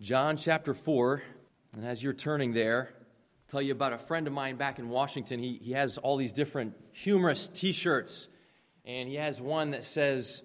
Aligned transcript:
John 0.00 0.36
chapter 0.36 0.74
4. 0.74 1.22
And 1.74 1.84
as 1.84 2.02
you're 2.02 2.12
turning 2.12 2.52
there, 2.52 2.90
I'll 2.92 3.50
tell 3.50 3.62
you 3.62 3.72
about 3.72 3.94
a 3.94 3.98
friend 3.98 4.26
of 4.26 4.32
mine 4.32 4.56
back 4.56 4.78
in 4.78 4.90
Washington. 4.90 5.40
He, 5.40 5.58
he 5.62 5.72
has 5.72 5.96
all 5.96 6.18
these 6.18 6.32
different 6.32 6.74
humorous 6.92 7.48
t 7.48 7.72
shirts. 7.72 8.28
And 8.84 9.08
he 9.08 9.14
has 9.14 9.40
one 9.40 9.70
that 9.70 9.84
says, 9.84 10.42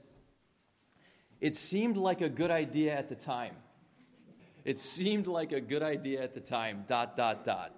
It 1.41 1.55
seemed 1.55 1.97
like 1.97 2.21
a 2.21 2.29
good 2.29 2.49
idea 2.49 2.97
at 2.97 3.09
the 3.09 3.15
time. 3.15 3.55
It 4.63 4.77
seemed 4.77 5.27
like 5.27 5.51
a 5.51 5.59
good 5.59 5.83
idea 5.83 6.23
at 6.23 6.33
the 6.33 6.39
time, 6.39 6.85
dot, 6.87 7.17
dot, 7.17 7.43
dot. 7.43 7.75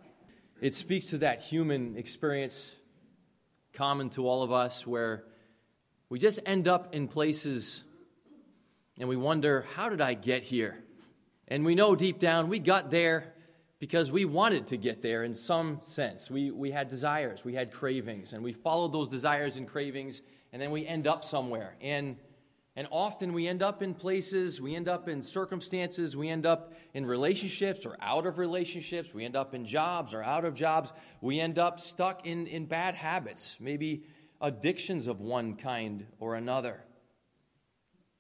It 0.61 0.75
speaks 0.75 1.07
to 1.07 1.17
that 1.19 1.41
human 1.41 1.97
experience 1.97 2.69
common 3.73 4.11
to 4.11 4.27
all 4.27 4.43
of 4.43 4.51
us 4.51 4.85
where 4.85 5.23
we 6.07 6.19
just 6.19 6.39
end 6.45 6.67
up 6.67 6.93
in 6.93 7.07
places 7.07 7.83
and 8.99 9.09
we 9.09 9.15
wonder, 9.15 9.65
how 9.73 9.89
did 9.89 10.01
I 10.01 10.13
get 10.13 10.43
here? 10.43 10.83
And 11.54 11.63
we 11.63 11.75
know 11.75 11.95
deep 11.95 12.17
down 12.17 12.49
we 12.49 12.57
got 12.57 12.89
there 12.89 13.31
because 13.77 14.12
we 14.12 14.25
wanted 14.25 14.66
to 14.67 14.77
get 14.77 15.03
there 15.03 15.23
in 15.23 15.35
some 15.35 15.81
sense. 15.84 16.27
We, 16.27 16.49
we 16.49 16.71
had 16.71 16.89
desires, 16.89 17.45
we 17.45 17.53
had 17.53 17.71
cravings, 17.71 18.34
and 18.34 18.43
we 18.43 18.53
followed 18.53 18.91
those 18.91 19.07
desires 19.07 19.55
and 19.55 19.67
cravings, 19.67 20.23
and 20.52 20.59
then 20.59 20.71
we 20.71 20.84
end 20.84 21.05
up 21.05 21.23
somewhere. 21.23 21.76
And, 21.79 22.17
and 22.76 22.88
often 22.89 23.34
we 23.34 23.48
end 23.48 23.62
up 23.62 23.84
in 23.84 23.93
places, 23.93 24.59
we 24.59 24.73
end 24.73 24.88
up 24.88 25.07
in 25.07 25.21
circumstances, 25.21 26.17
we 26.17 26.27
end 26.27 26.48
up 26.48 26.73
in 26.95 27.05
relationships 27.05 27.85
or 27.85 27.98
out 28.01 28.26
of 28.26 28.40
relationships, 28.40 29.13
we 29.13 29.23
end 29.23 29.35
up 29.35 29.54
in 29.54 29.63
jobs 29.63 30.15
or 30.15 30.23
out 30.23 30.45
of 30.45 30.55
jobs, 30.55 30.91
we 31.21 31.40
end 31.40 31.59
up 31.59 31.79
stuck 31.79 32.26
in, 32.26 32.48
in 32.48 32.65
bad 32.65 32.95
habits, 32.95 33.55
maybe 33.59 34.05
addictions 34.41 35.05
of 35.05 35.21
one 35.21 35.55
kind 35.55 36.07
or 36.20 36.34
another. 36.34 36.84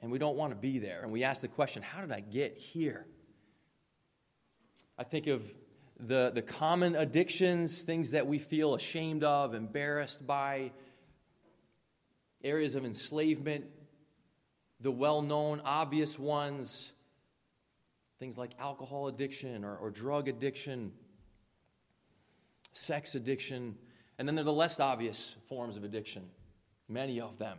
And 0.03 0.11
we 0.11 0.19
don't 0.19 0.37
want 0.37 0.51
to 0.51 0.55
be 0.55 0.77
there. 0.77 1.01
And 1.01 1.11
we 1.11 1.23
ask 1.23 1.41
the 1.41 1.47
question, 1.47 1.81
how 1.81 2.01
did 2.01 2.11
I 2.11 2.19
get 2.19 2.57
here? 2.57 3.07
I 4.97 5.03
think 5.03 5.27
of 5.27 5.43
the, 5.99 6.31
the 6.33 6.41
common 6.41 6.95
addictions, 6.95 7.83
things 7.83 8.11
that 8.11 8.27
we 8.27 8.37
feel 8.37 8.75
ashamed 8.75 9.23
of, 9.23 9.53
embarrassed 9.53 10.25
by, 10.25 10.71
areas 12.43 12.75
of 12.75 12.85
enslavement, 12.85 13.65
the 14.81 14.91
well 14.91 15.21
known, 15.21 15.61
obvious 15.65 16.19
ones, 16.19 16.91
things 18.19 18.37
like 18.37 18.51
alcohol 18.59 19.07
addiction 19.07 19.63
or, 19.63 19.75
or 19.77 19.89
drug 19.89 20.27
addiction, 20.27 20.91
sex 22.73 23.15
addiction, 23.15 23.75
and 24.19 24.27
then 24.27 24.35
there 24.35 24.43
are 24.43 24.45
the 24.45 24.53
less 24.53 24.79
obvious 24.79 25.35
forms 25.47 25.75
of 25.77 25.83
addiction, 25.83 26.29
many 26.87 27.19
of 27.19 27.37
them. 27.39 27.57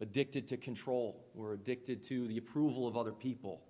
Addicted 0.00 0.48
to 0.48 0.56
control, 0.56 1.24
we're 1.34 1.54
addicted 1.54 2.02
to 2.04 2.28
the 2.28 2.38
approval 2.38 2.86
of 2.86 2.96
other 2.96 3.10
people 3.10 3.62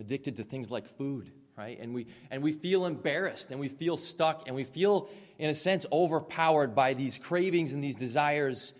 addicted 0.00 0.36
to 0.36 0.42
things 0.42 0.70
like 0.70 0.88
food, 0.88 1.30
right? 1.56 1.78
And 1.78 1.94
we, 1.94 2.06
and 2.30 2.42
we 2.42 2.52
feel 2.52 2.86
embarrassed 2.86 3.50
and 3.50 3.60
we 3.60 3.68
feel 3.68 3.96
stuck 3.96 4.46
and 4.46 4.56
we 4.56 4.64
feel, 4.64 5.08
in 5.38 5.50
a 5.50 5.54
sense, 5.54 5.86
overpowered 5.92 6.74
by 6.74 6.94
these 6.94 7.18
cravings 7.18 7.74
and 7.74 7.84
these 7.84 7.96
desires. 7.96 8.72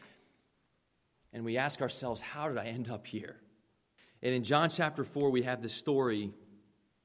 And 1.32 1.44
we 1.44 1.58
ask 1.58 1.82
ourselves, 1.82 2.20
how 2.20 2.48
did 2.48 2.58
I 2.58 2.64
end 2.64 2.88
up 2.88 3.06
here? 3.06 3.36
And 4.22 4.34
in 4.34 4.44
John 4.44 4.70
chapter 4.70 5.04
4, 5.04 5.30
we 5.30 5.42
have 5.42 5.62
this 5.62 5.74
story, 5.74 6.32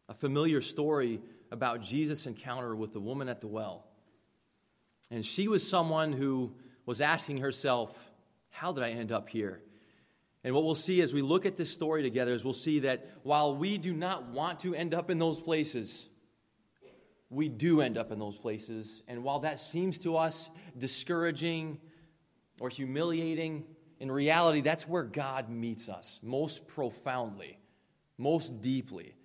a 0.10 0.14
familiar 0.14 0.62
story 0.62 1.22
about 1.52 1.82
Jesus' 1.82 2.26
encounter 2.26 2.76
with 2.76 2.94
the 2.94 3.00
woman 3.00 3.30
at 3.30 3.42
the 3.42 3.48
well. 3.48 3.86
And 5.12 5.26
she 5.26 5.48
was 5.48 5.68
someone 5.68 6.14
who 6.14 6.54
was 6.86 7.02
asking 7.02 7.38
herself, 7.38 8.12
How 8.50 8.72
did 8.72 8.84
I 8.84 8.92
end 8.92 9.12
up 9.12 9.30
here? 9.30 9.62
And 10.46 10.54
what 10.54 10.64
we'll 10.64 10.76
see 10.76 11.02
as 11.02 11.12
we 11.12 11.24
look 11.24 11.48
at 11.48 11.58
this 11.58 11.72
story 11.72 12.04
together 12.04 12.32
is 12.32 12.46
we'll 12.46 12.54
see 12.54 12.82
that 12.82 13.10
while 13.24 13.56
we 13.56 13.80
do 13.80 13.96
not 13.96 14.30
want 14.30 14.60
to 14.60 14.76
end 14.76 14.94
up 14.94 15.10
in 15.10 15.18
those 15.18 15.42
places, 15.42 16.06
we 17.32 17.50
do 17.50 17.82
end 17.82 17.98
up 17.98 18.12
in 18.12 18.20
those 18.20 18.38
places. 18.38 19.02
And 19.08 19.24
while 19.24 19.40
that 19.40 19.60
seems 19.60 19.98
to 20.00 20.18
us 20.18 20.52
discouraging 20.78 21.80
or 22.60 22.70
humiliating, 22.70 23.64
in 24.00 24.12
reality, 24.12 24.62
that's 24.62 24.88
where 24.88 25.02
God 25.02 25.50
meets 25.50 25.90
us 25.90 26.20
most 26.22 26.68
profoundly, 26.68 27.58
most 28.20 28.62
deeply. 28.62 29.16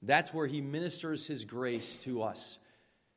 That's 0.00 0.32
where 0.32 0.46
He 0.46 0.62
ministers 0.62 1.26
His 1.26 1.44
grace 1.44 1.98
to 1.98 2.22
us 2.22 2.56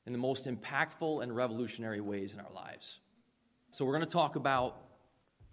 in 0.05 0.11
the 0.11 0.19
most 0.19 0.47
impactful 0.47 1.23
and 1.23 1.33
revolutionary 1.33 2.01
ways 2.01 2.33
in 2.33 2.41
our 2.41 2.51
lives. 2.51 2.99
So, 3.71 3.85
we're 3.85 3.93
going 3.93 4.05
to 4.05 4.11
talk 4.11 4.35
about 4.35 4.81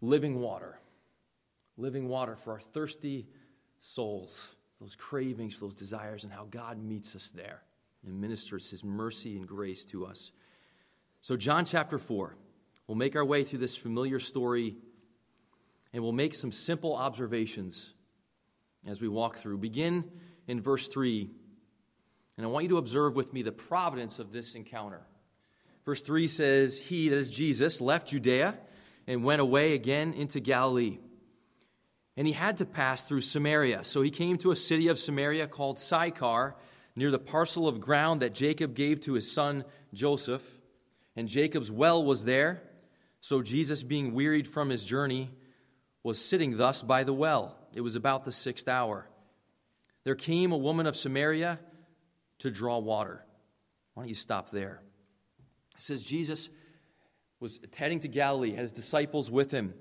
living 0.01 0.41
water 0.41 0.81
living 1.81 2.09
water 2.09 2.37
for 2.37 2.53
our 2.53 2.61
thirsty 2.61 3.27
souls, 3.79 4.49
those 4.81 4.95
cravings, 4.95 5.59
those 5.59 5.75
desires, 5.75 6.25
and 6.25 6.33
how 6.33 6.47
God 6.51 6.83
meets 6.83 7.17
us 7.17 7.31
there 7.31 7.63
and 8.07 8.21
ministers 8.21 8.71
his 8.71 8.85
mercy 8.85 9.37
and 9.37 9.47
grace 9.47 9.85
to 9.87 10.07
us. 10.07 10.31
So, 11.21 11.37
John 11.37 11.65
chapter 11.65 11.99
4, 11.99 12.37
we'll 12.87 12.97
make 12.97 13.17
our 13.17 13.25
way 13.25 13.45
through 13.45 13.59
this 13.59 13.77
familiar 13.77 14.21
story 14.21 14.77
and 15.93 16.03
we'll 16.03 16.13
make 16.13 16.35
some 16.35 16.53
simple 16.53 16.95
observations 16.95 17.93
as 18.87 19.01
we 19.01 19.09
walk 19.09 19.39
through. 19.39 19.59
Begin 19.59 20.05
in 20.47 20.61
verse 20.61 20.89
3, 20.89 21.29
and 22.37 22.47
I 22.47 22.49
want 22.49 22.63
you 22.65 22.69
to 22.71 22.79
observe 22.79 23.17
with 23.17 23.33
me 23.33 23.43
the 23.43 23.53
providence 23.53 24.19
of 24.19 24.33
this 24.33 24.55
encounter. 24.55 25.03
Verse 25.85 26.01
3 26.01 26.29
says, 26.29 26.79
He, 26.79 27.09
that 27.09 27.17
is 27.17 27.29
Jesus, 27.29 27.81
left 27.81 28.09
Judea 28.09 28.57
and 29.07 29.25
went 29.25 29.41
away 29.41 29.75
again 29.75 30.13
into 30.13 30.41
Galilee 30.41 30.99
and 32.21 32.27
he 32.27 32.35
had 32.35 32.59
to 32.59 32.67
pass 32.67 33.01
through 33.01 33.23
Samaria. 33.23 33.83
So 33.83 34.03
he 34.03 34.11
came 34.11 34.37
to 34.39 34.51
a 34.51 34.57
city 34.57 34.89
of 34.89 34.99
Samaria 34.99 35.47
called 35.47 35.79
Sychar, 35.79 36.55
near 36.95 37.11
the 37.11 37.19
parcel 37.19 37.67
of 37.67 37.81
ground 37.81 38.21
that 38.21 38.35
Jacob 38.35 38.75
gave 38.75 39.01
to 39.01 39.15
his 39.15 39.33
son 39.33 39.65
Joseph. 39.95 40.47
And 41.17 41.29
Jacob's 41.29 41.71
well 41.71 42.05
was 42.05 42.25
there. 42.25 42.63
So 43.23 43.41
Jesus, 43.41 43.83
being 43.83 44.13
wearied 44.13 44.47
from 44.47 44.69
his 44.69 44.85
journey, 44.85 45.31
was 46.03 46.23
sitting 46.23 46.59
thus 46.59 46.83
by 46.83 47.05
the 47.05 47.15
well. 47.15 47.57
It 47.73 47.81
was 47.81 47.95
about 47.95 48.25
the 48.25 48.33
sixth 48.33 48.69
hour. 48.69 49.09
There 50.05 50.15
came 50.15 50.53
a 50.53 50.59
woman 50.59 50.87
of 50.87 50.99
Samaria 50.99 51.59
to 52.41 52.51
draw 52.51 52.81
water. 52.81 53.25
Why 53.95 54.03
don't 54.03 54.11
you 54.11 54.15
stop 54.15 54.51
there? 54.51 54.83
It 55.75 55.81
says 55.81 56.03
Jesus 56.03 56.51
was 57.41 57.61
heading 57.75 58.01
to 58.01 58.09
Galilee, 58.09 58.51
had 58.51 58.61
his 58.61 58.73
disciples 58.73 59.31
with 59.31 59.51
him. 59.51 59.73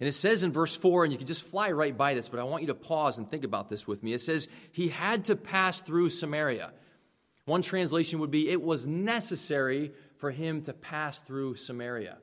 And 0.00 0.08
it 0.08 0.12
says 0.12 0.44
in 0.44 0.52
verse 0.52 0.76
4, 0.76 1.04
and 1.04 1.12
you 1.12 1.18
can 1.18 1.26
just 1.26 1.42
fly 1.42 1.72
right 1.72 1.96
by 1.96 2.14
this, 2.14 2.28
but 2.28 2.38
I 2.38 2.44
want 2.44 2.62
you 2.62 2.68
to 2.68 2.74
pause 2.74 3.18
and 3.18 3.28
think 3.28 3.42
about 3.42 3.68
this 3.68 3.86
with 3.86 4.02
me. 4.02 4.12
It 4.12 4.20
says, 4.20 4.46
He 4.70 4.88
had 4.88 5.24
to 5.24 5.36
pass 5.36 5.80
through 5.80 6.10
Samaria. 6.10 6.72
One 7.46 7.62
translation 7.62 8.20
would 8.20 8.30
be, 8.30 8.48
It 8.48 8.62
was 8.62 8.86
necessary 8.86 9.92
for 10.18 10.30
him 10.30 10.62
to 10.62 10.72
pass 10.72 11.18
through 11.18 11.56
Samaria, 11.56 12.18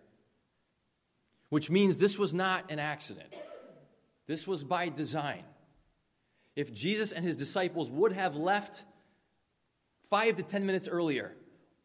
which 1.50 1.70
means 1.70 1.98
this 1.98 2.18
was 2.18 2.34
not 2.34 2.72
an 2.72 2.80
accident. 2.80 3.34
This 4.28 4.48
was 4.48 4.64
by 4.64 4.90
design. 4.90 5.44
If 6.56 6.74
Jesus 6.74 7.12
and 7.12 7.26
his 7.26 7.36
disciples 7.36 7.90
would 7.90 8.14
have 8.14 8.36
left 8.36 8.84
five 10.10 10.38
to 10.38 10.44
ten 10.44 10.66
minutes 10.66 10.88
earlier, 10.88 11.36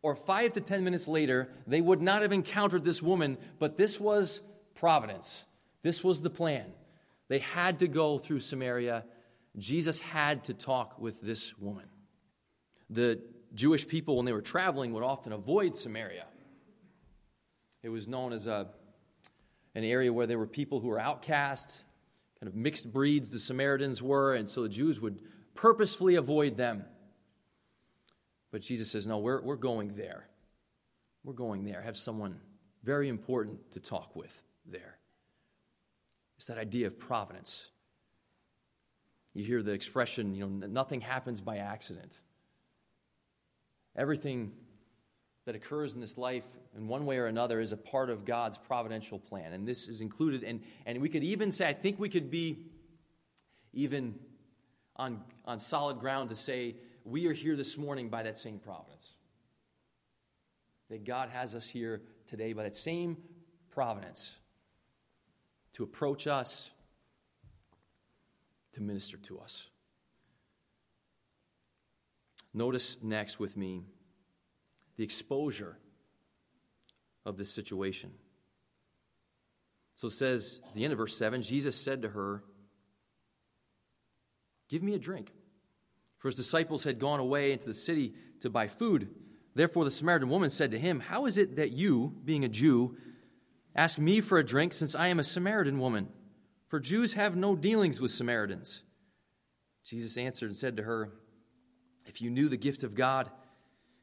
or 0.02 0.14
five 0.14 0.52
to 0.52 0.60
ten 0.60 0.84
minutes 0.84 1.08
later, 1.08 1.48
they 1.66 1.80
would 1.80 2.00
not 2.00 2.22
have 2.22 2.32
encountered 2.32 2.84
this 2.84 3.02
woman, 3.02 3.36
but 3.58 3.76
this 3.76 3.98
was 3.98 4.40
providence. 4.74 5.44
This 5.82 6.04
was 6.04 6.20
the 6.20 6.30
plan. 6.30 6.66
They 7.28 7.38
had 7.38 7.78
to 7.78 7.88
go 7.88 8.18
through 8.18 8.40
Samaria. 8.40 9.04
Jesus 9.56 10.00
had 10.00 10.44
to 10.44 10.54
talk 10.54 10.98
with 10.98 11.20
this 11.20 11.56
woman. 11.58 11.86
The 12.90 13.20
Jewish 13.54 13.86
people, 13.86 14.16
when 14.16 14.26
they 14.26 14.32
were 14.32 14.42
traveling, 14.42 14.92
would 14.92 15.02
often 15.02 15.32
avoid 15.32 15.76
Samaria. 15.76 16.26
It 17.82 17.88
was 17.88 18.08
known 18.08 18.32
as 18.32 18.46
a, 18.46 18.68
an 19.74 19.84
area 19.84 20.12
where 20.12 20.26
there 20.26 20.38
were 20.38 20.46
people 20.46 20.80
who 20.80 20.88
were 20.88 21.00
outcast, 21.00 21.74
kind 22.38 22.48
of 22.48 22.54
mixed 22.54 22.92
breeds, 22.92 23.30
the 23.30 23.40
Samaritans 23.40 24.02
were, 24.02 24.34
and 24.34 24.48
so 24.48 24.62
the 24.62 24.68
Jews 24.68 25.00
would 25.00 25.20
purposefully 25.54 26.16
avoid 26.16 26.56
them. 26.56 26.84
But 28.50 28.62
Jesus 28.62 28.90
says, 28.90 29.06
No, 29.06 29.18
we're, 29.18 29.40
we're 29.40 29.56
going 29.56 29.94
there. 29.94 30.26
We're 31.24 31.32
going 31.32 31.64
there. 31.64 31.82
Have 31.82 31.96
someone 31.96 32.40
very 32.82 33.08
important 33.08 33.70
to 33.72 33.80
talk 33.80 34.16
with 34.16 34.42
there. 34.66 34.99
It's 36.40 36.46
that 36.46 36.56
idea 36.56 36.86
of 36.86 36.98
providence. 36.98 37.66
You 39.34 39.44
hear 39.44 39.62
the 39.62 39.72
expression, 39.72 40.34
you 40.34 40.46
know, 40.46 40.66
nothing 40.68 41.02
happens 41.02 41.38
by 41.38 41.58
accident. 41.58 42.18
Everything 43.94 44.52
that 45.44 45.54
occurs 45.54 45.92
in 45.92 46.00
this 46.00 46.16
life, 46.16 46.46
in 46.74 46.88
one 46.88 47.04
way 47.04 47.18
or 47.18 47.26
another, 47.26 47.60
is 47.60 47.72
a 47.72 47.76
part 47.76 48.08
of 48.08 48.24
God's 48.24 48.56
providential 48.56 49.18
plan. 49.18 49.52
And 49.52 49.68
this 49.68 49.86
is 49.86 50.00
included. 50.00 50.42
And, 50.42 50.62
and 50.86 51.02
we 51.02 51.10
could 51.10 51.24
even 51.24 51.52
say, 51.52 51.68
I 51.68 51.74
think 51.74 51.98
we 51.98 52.08
could 52.08 52.30
be 52.30 52.70
even 53.74 54.14
on, 54.96 55.20
on 55.44 55.60
solid 55.60 55.98
ground 55.98 56.30
to 56.30 56.34
say, 56.34 56.74
we 57.04 57.26
are 57.26 57.34
here 57.34 57.54
this 57.54 57.76
morning 57.76 58.08
by 58.08 58.22
that 58.22 58.38
same 58.38 58.60
providence. 58.60 59.10
That 60.88 61.04
God 61.04 61.28
has 61.28 61.54
us 61.54 61.68
here 61.68 62.00
today 62.26 62.54
by 62.54 62.62
that 62.62 62.74
same 62.74 63.18
providence 63.70 64.32
to 65.74 65.82
approach 65.82 66.26
us, 66.26 66.70
to 68.72 68.82
minister 68.82 69.16
to 69.18 69.38
us. 69.38 69.66
Notice 72.52 72.96
next 73.02 73.38
with 73.38 73.56
me 73.56 73.84
the 74.96 75.04
exposure 75.04 75.78
of 77.24 77.36
this 77.36 77.50
situation. 77.50 78.10
So 79.94 80.08
it 80.08 80.12
says, 80.12 80.60
the 80.74 80.84
end 80.84 80.92
of 80.92 80.98
verse 80.98 81.16
7 81.16 81.42
Jesus 81.42 81.76
said 81.76 82.02
to 82.02 82.08
her, 82.08 82.42
Give 84.68 84.82
me 84.82 84.94
a 84.94 84.98
drink. 84.98 85.32
For 86.18 86.28
his 86.28 86.36
disciples 86.36 86.84
had 86.84 86.98
gone 86.98 87.18
away 87.18 87.52
into 87.52 87.66
the 87.66 87.74
city 87.74 88.14
to 88.40 88.50
buy 88.50 88.68
food. 88.68 89.08
Therefore, 89.54 89.84
the 89.84 89.90
Samaritan 89.90 90.28
woman 90.28 90.50
said 90.50 90.70
to 90.70 90.78
him, 90.78 91.00
How 91.00 91.26
is 91.26 91.36
it 91.38 91.56
that 91.56 91.72
you, 91.72 92.14
being 92.24 92.44
a 92.44 92.48
Jew, 92.48 92.96
ask 93.74 93.98
me 93.98 94.20
for 94.20 94.38
a 94.38 94.44
drink 94.44 94.72
since 94.72 94.94
I 94.94 95.08
am 95.08 95.20
a 95.20 95.24
Samaritan 95.24 95.78
woman? 95.78 96.08
For 96.68 96.80
Jews 96.80 97.14
have 97.14 97.36
no 97.36 97.56
dealings 97.56 98.00
with 98.00 98.10
Samaritans. 98.10 98.82
Jesus 99.84 100.16
answered 100.16 100.50
and 100.50 100.56
said 100.56 100.76
to 100.76 100.84
her, 100.84 101.12
If 102.06 102.22
you 102.22 102.30
knew 102.30 102.48
the 102.48 102.56
gift 102.56 102.82
of 102.82 102.94
God 102.94 103.30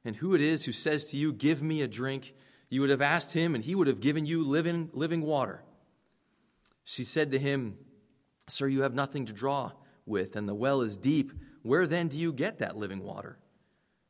and 0.04 0.16
who 0.18 0.36
it 0.36 0.42
is 0.42 0.66
who 0.66 0.74
says 0.74 1.06
to 1.12 1.18
you, 1.18 1.32
Give 1.32 1.62
me 1.62 1.82
a 1.82 1.88
drink, 1.88 2.34
you 2.70 2.82
would 2.82 2.90
have 2.90 3.02
asked 3.02 3.34
him, 3.34 3.56
and 3.56 3.64
he 3.64 3.76
would 3.76 3.88
have 3.88 4.02
given 4.02 4.26
you 4.26 4.44
living, 4.44 4.90
living 4.94 5.22
water. 5.22 5.64
She 6.84 7.04
said 7.04 7.32
to 7.32 7.40
him, 7.40 7.78
Sir, 8.50 8.68
you 8.68 8.82
have 8.82 8.94
nothing 8.94 9.26
to 9.26 9.34
draw 9.34 9.72
with, 10.06 10.36
and 10.36 10.48
the 10.48 10.56
well 10.56 10.82
is 10.82 10.98
deep. 10.98 11.32
Where 11.62 11.88
then 11.88 12.08
do 12.08 12.18
you 12.18 12.34
get 12.34 12.60
that 12.60 12.78
living 12.78 13.04
water? 13.04 13.38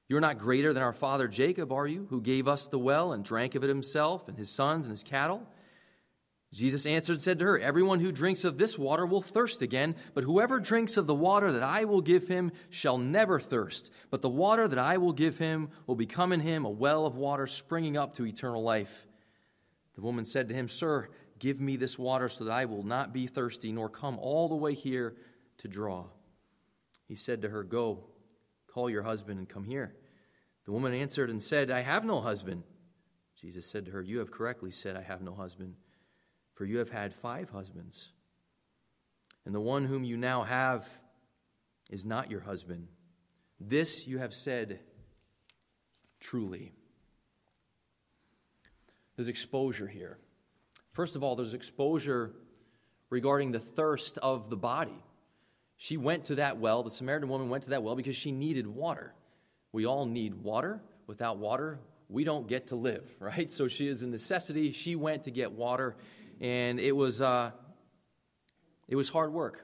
You're 0.09 0.21
not 0.21 0.37
greater 0.37 0.73
than 0.73 0.83
our 0.83 0.93
father 0.93 1.27
Jacob, 1.27 1.71
are 1.71 1.87
you, 1.87 2.07
who 2.09 2.21
gave 2.21 2.47
us 2.47 2.67
the 2.67 2.79
well 2.79 3.11
and 3.11 3.25
drank 3.25 3.55
of 3.55 3.63
it 3.63 3.67
himself 3.67 4.27
and 4.27 4.37
his 4.37 4.49
sons 4.49 4.85
and 4.85 4.91
his 4.91 5.03
cattle? 5.03 5.45
Jesus 6.53 6.85
answered 6.85 7.13
and 7.13 7.21
said 7.21 7.39
to 7.39 7.45
her, 7.45 7.59
Everyone 7.59 7.99
who 7.99 8.11
drinks 8.13 8.45
of 8.45 8.57
this 8.57 8.77
water 8.77 9.05
will 9.05 9.21
thirst 9.21 9.61
again, 9.61 9.95
but 10.13 10.23
whoever 10.23 10.61
drinks 10.61 10.95
of 10.95 11.05
the 11.05 11.13
water 11.13 11.51
that 11.51 11.63
I 11.63 11.83
will 11.83 12.01
give 12.01 12.29
him 12.29 12.53
shall 12.69 12.97
never 12.97 13.37
thirst. 13.39 13.91
But 14.09 14.21
the 14.21 14.29
water 14.29 14.65
that 14.67 14.79
I 14.79 14.97
will 14.97 15.11
give 15.11 15.37
him 15.37 15.69
will 15.87 15.95
become 15.95 16.31
in 16.31 16.39
him 16.39 16.63
a 16.63 16.69
well 16.69 17.05
of 17.05 17.17
water 17.17 17.47
springing 17.47 17.97
up 17.97 18.15
to 18.15 18.25
eternal 18.25 18.63
life. 18.63 19.05
The 19.95 20.01
woman 20.01 20.23
said 20.23 20.47
to 20.47 20.55
him, 20.55 20.69
Sir, 20.69 21.09
give 21.37 21.59
me 21.59 21.75
this 21.75 21.99
water 21.99 22.29
so 22.29 22.45
that 22.45 22.53
I 22.53 22.63
will 22.63 22.83
not 22.83 23.13
be 23.13 23.27
thirsty, 23.27 23.73
nor 23.73 23.89
come 23.89 24.17
all 24.17 24.47
the 24.47 24.55
way 24.55 24.73
here 24.73 25.17
to 25.57 25.67
draw. 25.67 26.05
He 27.07 27.15
said 27.15 27.41
to 27.41 27.49
her, 27.49 27.63
Go, 27.63 28.05
call 28.77 28.89
your 28.89 29.03
husband 29.03 29.39
and 29.39 29.49
come 29.49 29.63
here. 29.63 29.95
The 30.65 30.71
woman 30.71 30.93
answered 30.93 31.29
and 31.29 31.41
said, 31.41 31.71
I 31.71 31.81
have 31.81 32.05
no 32.05 32.21
husband. 32.21 32.63
Jesus 33.41 33.69
said 33.71 33.85
to 33.85 33.91
her, 33.91 34.01
You 34.03 34.19
have 34.19 34.29
correctly 34.29 34.69
said, 34.69 34.95
I 34.95 35.01
have 35.01 35.21
no 35.21 35.33
husband 35.33 35.75
for 36.57 36.65
you 36.65 36.79
have 36.79 36.89
had 36.89 37.13
five 37.13 37.51
husbands, 37.51 38.09
and 39.45 39.53
the 39.53 39.61
one 39.61 39.85
whom 39.85 40.03
you 40.03 40.17
now 40.17 40.41
have 40.41 40.89
is 41.91 42.03
not 42.03 42.31
your 42.31 42.39
husband. 42.39 42.87
This 43.59 44.07
you 44.07 44.17
have 44.17 44.33
said 44.33 44.79
truly. 46.19 46.73
There's 49.15 49.27
exposure 49.27 49.87
here. 49.87 50.17
First 50.93 51.15
of 51.15 51.23
all, 51.23 51.35
there's 51.35 51.53
exposure 51.53 52.33
regarding 53.11 53.51
the 53.51 53.59
thirst 53.59 54.17
of 54.17 54.49
the 54.49 54.57
body. 54.57 55.03
She 55.77 55.95
went 55.95 56.25
to 56.25 56.35
that 56.35 56.57
well, 56.57 56.83
the 56.83 56.91
Samaritan 56.91 57.29
woman 57.29 57.49
went 57.49 57.63
to 57.63 57.69
that 57.71 57.83
well 57.83 57.95
because 57.95 58.15
she 58.15 58.31
needed 58.31 58.67
water. 58.67 59.13
We 59.71 59.85
all 59.85 60.05
need 60.05 60.33
water. 60.33 60.81
Without 61.05 61.37
water, 61.37 61.79
we 62.09 62.23
don't 62.23 62.47
get 62.47 62.67
to 62.67 62.75
live, 62.75 63.09
right? 63.19 63.49
So 63.49 63.67
she 63.67 63.87
is 63.87 64.03
a 64.03 64.07
necessity. 64.07 64.71
She 64.71 64.95
went 64.95 65.23
to 65.23 65.31
get 65.31 65.51
water, 65.51 65.95
and 66.41 66.79
it 66.79 66.95
was 66.95 67.21
uh, 67.21 67.51
it 68.87 68.95
was 68.95 69.09
hard 69.09 69.31
work. 69.31 69.63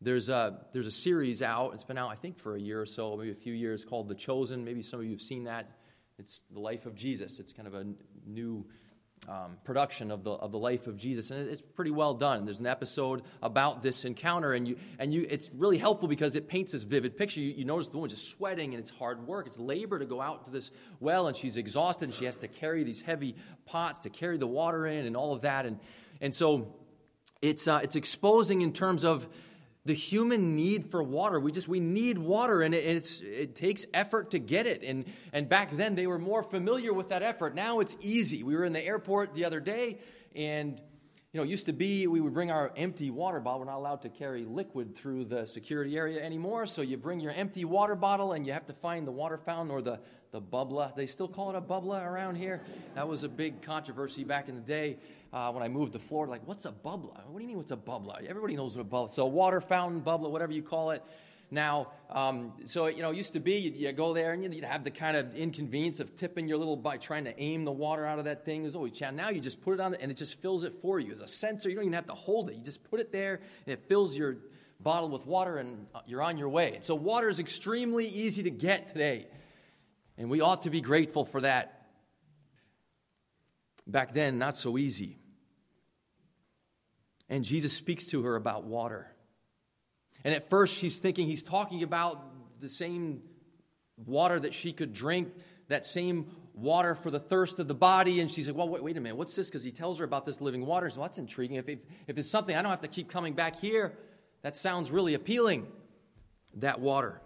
There's 0.00 0.28
a, 0.28 0.58
there's 0.72 0.88
a 0.88 0.92
series 0.92 1.42
out, 1.42 1.74
it's 1.74 1.84
been 1.84 1.96
out, 1.96 2.10
I 2.10 2.16
think, 2.16 2.36
for 2.36 2.56
a 2.56 2.60
year 2.60 2.80
or 2.80 2.86
so, 2.86 3.16
maybe 3.16 3.30
a 3.30 3.36
few 3.36 3.52
years, 3.52 3.84
called 3.84 4.08
The 4.08 4.16
Chosen. 4.16 4.64
Maybe 4.64 4.82
some 4.82 4.98
of 4.98 5.06
you 5.06 5.12
have 5.12 5.20
seen 5.20 5.44
that. 5.44 5.70
It's 6.18 6.42
the 6.52 6.58
life 6.58 6.86
of 6.86 6.96
Jesus. 6.96 7.38
It's 7.38 7.52
kind 7.52 7.68
of 7.68 7.74
a 7.74 7.86
new 8.26 8.66
um, 9.28 9.56
production 9.64 10.10
of 10.10 10.24
the, 10.24 10.32
of 10.32 10.50
the 10.50 10.58
life 10.58 10.86
of 10.86 10.96
Jesus, 10.96 11.30
and 11.30 11.48
it's 11.48 11.60
pretty 11.60 11.90
well 11.90 12.14
done. 12.14 12.44
There's 12.44 12.60
an 12.60 12.66
episode 12.66 13.22
about 13.42 13.82
this 13.82 14.04
encounter, 14.04 14.52
and, 14.52 14.66
you, 14.66 14.76
and 14.98 15.14
you, 15.14 15.26
it's 15.28 15.48
really 15.54 15.78
helpful 15.78 16.08
because 16.08 16.34
it 16.34 16.48
paints 16.48 16.72
this 16.72 16.82
vivid 16.82 17.16
picture. 17.16 17.40
You, 17.40 17.50
you 17.50 17.64
notice 17.64 17.88
the 17.88 17.96
woman 17.96 18.10
just 18.10 18.28
sweating, 18.30 18.74
and 18.74 18.80
it's 18.80 18.90
hard 18.90 19.26
work. 19.26 19.46
It's 19.46 19.58
labor 19.58 19.98
to 19.98 20.06
go 20.06 20.20
out 20.20 20.46
to 20.46 20.50
this 20.50 20.70
well, 20.98 21.28
and 21.28 21.36
she's 21.36 21.56
exhausted, 21.56 22.06
and 22.06 22.14
she 22.14 22.24
has 22.24 22.36
to 22.36 22.48
carry 22.48 22.82
these 22.82 23.00
heavy 23.00 23.36
pots 23.64 24.00
to 24.00 24.10
carry 24.10 24.38
the 24.38 24.46
water 24.46 24.86
in, 24.86 25.06
and 25.06 25.16
all 25.16 25.32
of 25.32 25.42
that. 25.42 25.66
And, 25.66 25.78
and 26.20 26.34
so 26.34 26.74
it's, 27.40 27.68
uh, 27.68 27.80
it's 27.82 27.96
exposing 27.96 28.62
in 28.62 28.72
terms 28.72 29.04
of 29.04 29.28
the 29.84 29.94
human 29.94 30.54
need 30.54 30.90
for 30.90 31.02
water. 31.02 31.40
We 31.40 31.50
just 31.50 31.66
we 31.66 31.80
need 31.80 32.16
water, 32.18 32.62
and 32.62 32.74
it, 32.74 32.84
it's 32.84 33.20
it 33.20 33.56
takes 33.56 33.84
effort 33.92 34.30
to 34.30 34.38
get 34.38 34.66
it. 34.66 34.82
And 34.82 35.06
and 35.32 35.48
back 35.48 35.76
then 35.76 35.94
they 35.94 36.06
were 36.06 36.18
more 36.18 36.42
familiar 36.42 36.92
with 36.92 37.08
that 37.08 37.22
effort. 37.22 37.54
Now 37.54 37.80
it's 37.80 37.96
easy. 38.00 38.42
We 38.42 38.54
were 38.54 38.64
in 38.64 38.72
the 38.72 38.84
airport 38.84 39.34
the 39.34 39.44
other 39.44 39.60
day, 39.60 39.98
and 40.36 40.80
you 41.32 41.40
know, 41.40 41.44
it 41.44 41.48
used 41.48 41.66
to 41.66 41.72
be 41.72 42.06
we 42.06 42.20
would 42.20 42.34
bring 42.34 42.50
our 42.50 42.72
empty 42.76 43.10
water 43.10 43.40
bottle. 43.40 43.60
We're 43.60 43.66
not 43.66 43.78
allowed 43.78 44.02
to 44.02 44.08
carry 44.08 44.44
liquid 44.44 44.94
through 44.94 45.24
the 45.24 45.46
security 45.46 45.96
area 45.96 46.22
anymore. 46.22 46.66
So 46.66 46.82
you 46.82 46.96
bring 46.96 47.20
your 47.20 47.32
empty 47.32 47.64
water 47.64 47.96
bottle, 47.96 48.32
and 48.32 48.46
you 48.46 48.52
have 48.52 48.66
to 48.66 48.74
find 48.74 49.06
the 49.06 49.12
water 49.12 49.36
fountain 49.36 49.74
or 49.74 49.82
the 49.82 49.98
the 50.32 50.40
bubbler. 50.40 50.94
They 50.96 51.06
still 51.06 51.28
call 51.28 51.50
it 51.50 51.56
a 51.56 51.60
bubbler 51.60 52.04
around 52.04 52.36
here. 52.36 52.62
That 52.94 53.06
was 53.06 53.22
a 53.22 53.28
big 53.28 53.60
controversy 53.62 54.24
back 54.24 54.48
in 54.48 54.54
the 54.54 54.62
day 54.62 54.96
uh, 55.32 55.52
when 55.52 55.62
I 55.62 55.68
moved 55.68 55.92
to 55.92 55.98
Florida. 55.98 56.32
Like, 56.32 56.46
what's 56.48 56.64
a 56.64 56.72
bubbler? 56.72 57.24
What 57.26 57.36
do 57.36 57.42
you 57.42 57.48
mean, 57.48 57.58
what's 57.58 57.70
a 57.70 57.76
bubbler? 57.76 58.24
Everybody 58.26 58.56
knows 58.56 58.74
what 58.74 58.82
a 58.82 58.88
bubbler. 58.88 59.10
So, 59.10 59.26
water 59.26 59.60
fountain, 59.60 60.00
bubbler, 60.00 60.30
whatever 60.30 60.52
you 60.52 60.62
call 60.62 60.92
it. 60.92 61.04
Now, 61.50 61.88
um, 62.08 62.54
so 62.64 62.86
you 62.86 63.02
know, 63.02 63.10
it 63.10 63.16
used 63.16 63.34
to 63.34 63.40
be 63.40 63.56
you'd, 63.56 63.76
you'd, 63.76 63.94
go 63.94 64.14
there 64.14 64.32
and 64.32 64.42
you'd 64.42 64.64
have 64.64 64.84
the 64.84 64.90
kind 64.90 65.18
of 65.18 65.36
inconvenience 65.36 66.00
of 66.00 66.16
tipping 66.16 66.48
your 66.48 66.56
little 66.56 66.76
by 66.76 66.96
trying 66.96 67.24
to 67.24 67.38
aim 67.38 67.66
the 67.66 67.72
water 67.72 68.06
out 68.06 68.18
of 68.18 68.24
that 68.24 68.46
thing. 68.46 68.62
There's 68.62 68.74
always 68.74 68.92
challenge. 68.92 69.18
Now 69.18 69.28
you 69.28 69.38
just 69.38 69.60
put 69.60 69.74
it 69.74 69.80
on 69.80 69.94
and 69.96 70.10
it 70.10 70.16
just 70.16 70.40
fills 70.40 70.64
it 70.64 70.72
for 70.80 70.98
you. 70.98 71.12
As 71.12 71.20
a 71.20 71.28
sensor, 71.28 71.68
you 71.68 71.74
don't 71.74 71.84
even 71.84 71.92
have 71.92 72.06
to 72.06 72.14
hold 72.14 72.48
it. 72.48 72.56
You 72.56 72.62
just 72.62 72.82
put 72.84 73.00
it 73.00 73.12
there 73.12 73.42
and 73.66 73.72
it 73.74 73.84
fills 73.86 74.16
your 74.16 74.38
bottle 74.80 75.10
with 75.10 75.26
water 75.26 75.58
and 75.58 75.88
uh, 75.94 76.00
you're 76.06 76.22
on 76.22 76.38
your 76.38 76.48
way. 76.48 76.78
So 76.80 76.94
water 76.94 77.28
is 77.28 77.38
extremely 77.38 78.06
easy 78.08 78.44
to 78.44 78.50
get 78.50 78.88
today. 78.88 79.26
And 80.18 80.30
we 80.30 80.40
ought 80.40 80.62
to 80.62 80.70
be 80.70 80.80
grateful 80.80 81.24
for 81.24 81.40
that. 81.40 81.88
Back 83.86 84.14
then, 84.14 84.38
not 84.38 84.56
so 84.56 84.78
easy. 84.78 85.18
And 87.28 87.44
Jesus 87.44 87.72
speaks 87.72 88.06
to 88.08 88.22
her 88.22 88.36
about 88.36 88.64
water. 88.64 89.10
And 90.24 90.34
at 90.34 90.50
first, 90.50 90.74
she's 90.74 90.98
thinking 90.98 91.26
he's 91.26 91.42
talking 91.42 91.82
about 91.82 92.60
the 92.60 92.68
same 92.68 93.22
water 93.96 94.38
that 94.38 94.54
she 94.54 94.72
could 94.72 94.92
drink, 94.92 95.32
that 95.68 95.84
same 95.84 96.26
water 96.54 96.94
for 96.94 97.10
the 97.10 97.18
thirst 97.18 97.58
of 97.58 97.66
the 97.66 97.74
body. 97.74 98.20
And 98.20 98.30
she's 98.30 98.48
like, 98.48 98.56
well, 98.56 98.68
wait, 98.68 98.82
wait 98.82 98.96
a 98.96 99.00
minute, 99.00 99.16
what's 99.16 99.34
this? 99.34 99.48
Because 99.48 99.62
he 99.62 99.72
tells 99.72 99.98
her 99.98 100.04
about 100.04 100.24
this 100.24 100.40
living 100.40 100.66
water. 100.66 100.90
So 100.90 101.00
well, 101.00 101.08
that's 101.08 101.18
intriguing. 101.18 101.56
If, 101.56 101.68
if, 101.68 101.78
if 102.06 102.18
it's 102.18 102.30
something 102.30 102.54
I 102.54 102.62
don't 102.62 102.70
have 102.70 102.82
to 102.82 102.88
keep 102.88 103.08
coming 103.08 103.34
back 103.34 103.58
here, 103.58 103.94
that 104.42 104.56
sounds 104.56 104.90
really 104.90 105.14
appealing, 105.14 105.66
that 106.56 106.80
water. 106.80 107.20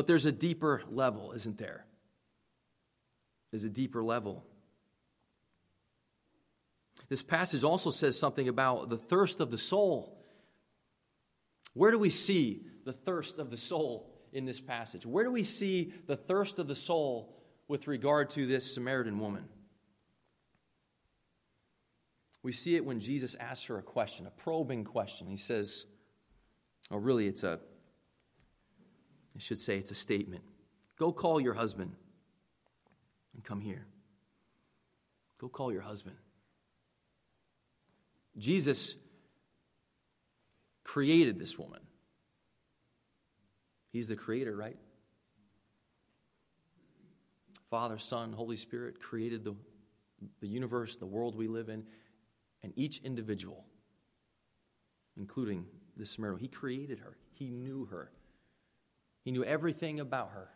But 0.00 0.06
there's 0.06 0.24
a 0.24 0.32
deeper 0.32 0.82
level, 0.90 1.32
isn't 1.32 1.58
there? 1.58 1.84
There's 3.50 3.64
a 3.64 3.68
deeper 3.68 4.02
level. 4.02 4.46
This 7.10 7.22
passage 7.22 7.64
also 7.64 7.90
says 7.90 8.18
something 8.18 8.48
about 8.48 8.88
the 8.88 8.96
thirst 8.96 9.40
of 9.40 9.50
the 9.50 9.58
soul. 9.58 10.24
Where 11.74 11.90
do 11.90 11.98
we 11.98 12.08
see 12.08 12.64
the 12.86 12.94
thirst 12.94 13.38
of 13.38 13.50
the 13.50 13.58
soul 13.58 14.10
in 14.32 14.46
this 14.46 14.58
passage? 14.58 15.04
Where 15.04 15.24
do 15.24 15.30
we 15.30 15.44
see 15.44 15.92
the 16.06 16.16
thirst 16.16 16.58
of 16.58 16.66
the 16.66 16.74
soul 16.74 17.36
with 17.68 17.86
regard 17.86 18.30
to 18.30 18.46
this 18.46 18.72
Samaritan 18.72 19.18
woman? 19.18 19.50
We 22.42 22.52
see 22.52 22.74
it 22.74 22.86
when 22.86 23.00
Jesus 23.00 23.34
asks 23.38 23.66
her 23.66 23.76
a 23.76 23.82
question, 23.82 24.26
a 24.26 24.30
probing 24.30 24.84
question. 24.84 25.26
He 25.26 25.36
says, 25.36 25.84
oh, 26.90 26.96
really, 26.96 27.26
it's 27.26 27.42
a 27.42 27.60
I 29.36 29.38
should 29.38 29.58
say 29.58 29.76
it's 29.76 29.90
a 29.90 29.94
statement. 29.94 30.42
Go 30.98 31.12
call 31.12 31.40
your 31.40 31.54
husband 31.54 31.92
and 33.34 33.44
come 33.44 33.60
here. 33.60 33.86
Go 35.38 35.48
call 35.48 35.72
your 35.72 35.82
husband. 35.82 36.16
Jesus 38.36 38.94
created 40.84 41.38
this 41.38 41.58
woman. 41.58 41.80
He's 43.92 44.08
the 44.08 44.16
creator, 44.16 44.54
right? 44.54 44.76
Father, 47.70 47.98
Son, 47.98 48.32
Holy 48.32 48.56
Spirit 48.56 49.00
created 49.00 49.44
the, 49.44 49.54
the 50.40 50.48
universe, 50.48 50.96
the 50.96 51.06
world 51.06 51.34
we 51.34 51.48
live 51.48 51.68
in, 51.68 51.84
and 52.62 52.72
each 52.76 53.00
individual, 53.04 53.64
including 55.16 55.64
this 55.96 56.10
Samaritan, 56.10 56.40
He 56.40 56.48
created 56.48 56.98
her. 56.98 57.16
He 57.32 57.50
knew 57.50 57.86
her. 57.86 58.10
He 59.22 59.30
knew 59.30 59.44
everything 59.44 60.00
about 60.00 60.30
her. 60.32 60.48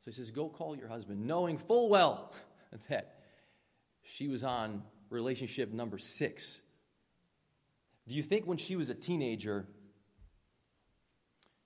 So 0.00 0.10
he 0.10 0.12
says, 0.12 0.30
Go 0.30 0.48
call 0.48 0.76
your 0.76 0.88
husband, 0.88 1.26
knowing 1.26 1.58
full 1.58 1.88
well 1.88 2.32
that 2.88 3.16
she 4.02 4.28
was 4.28 4.44
on 4.44 4.82
relationship 5.10 5.72
number 5.72 5.98
six. 5.98 6.60
Do 8.08 8.14
you 8.14 8.22
think 8.22 8.46
when 8.46 8.58
she 8.58 8.76
was 8.76 8.88
a 8.88 8.94
teenager, 8.94 9.66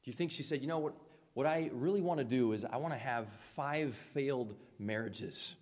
do 0.03 0.11
you 0.11 0.13
think 0.13 0.31
she 0.31 0.43
said, 0.43 0.63
you 0.63 0.67
know 0.67 0.79
what? 0.79 0.95
What 1.35 1.47
I 1.47 1.71
really 1.73 2.01
want 2.01 2.19
to 2.19 2.25
do 2.25 2.53
is 2.53 2.65
I 2.65 2.79
want 2.79 2.93
to 2.93 2.99
have 2.99 3.29
five 3.29 3.95
failed 3.95 4.55
marriages. 4.79 5.55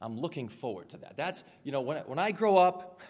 I'm 0.00 0.18
looking 0.18 0.48
forward 0.48 0.90
to 0.90 0.98
that. 0.98 1.16
That's, 1.16 1.44
you 1.62 1.72
know, 1.72 1.80
when, 1.80 1.98
when 2.04 2.18
I 2.18 2.30
grow 2.30 2.56
up, 2.56 3.00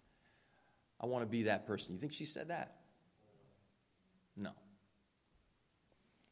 I 1.00 1.06
want 1.06 1.22
to 1.22 1.26
be 1.26 1.44
that 1.44 1.66
person. 1.66 1.94
You 1.94 2.00
think 2.00 2.12
she 2.12 2.24
said 2.24 2.48
that? 2.48 2.76
No. 4.36 4.50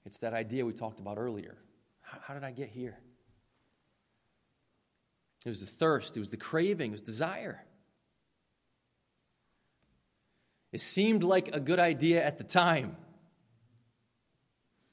It's 0.08 0.20
that 0.20 0.32
idea 0.32 0.64
we 0.64 0.72
talked 0.72 1.00
about 1.00 1.18
earlier. 1.18 1.54
How, 2.00 2.18
how 2.22 2.34
did 2.34 2.42
I 2.42 2.50
get 2.50 2.70
here? 2.70 2.98
It 5.44 5.50
was 5.50 5.60
the 5.60 5.66
thirst, 5.66 6.16
it 6.16 6.20
was 6.20 6.30
the 6.30 6.38
craving, 6.38 6.92
it 6.92 6.92
was 6.92 7.02
desire. 7.02 7.62
It 10.72 10.80
seemed 10.80 11.22
like 11.22 11.54
a 11.54 11.60
good 11.60 11.78
idea 11.78 12.24
at 12.24 12.38
the 12.38 12.44
time. 12.44 12.96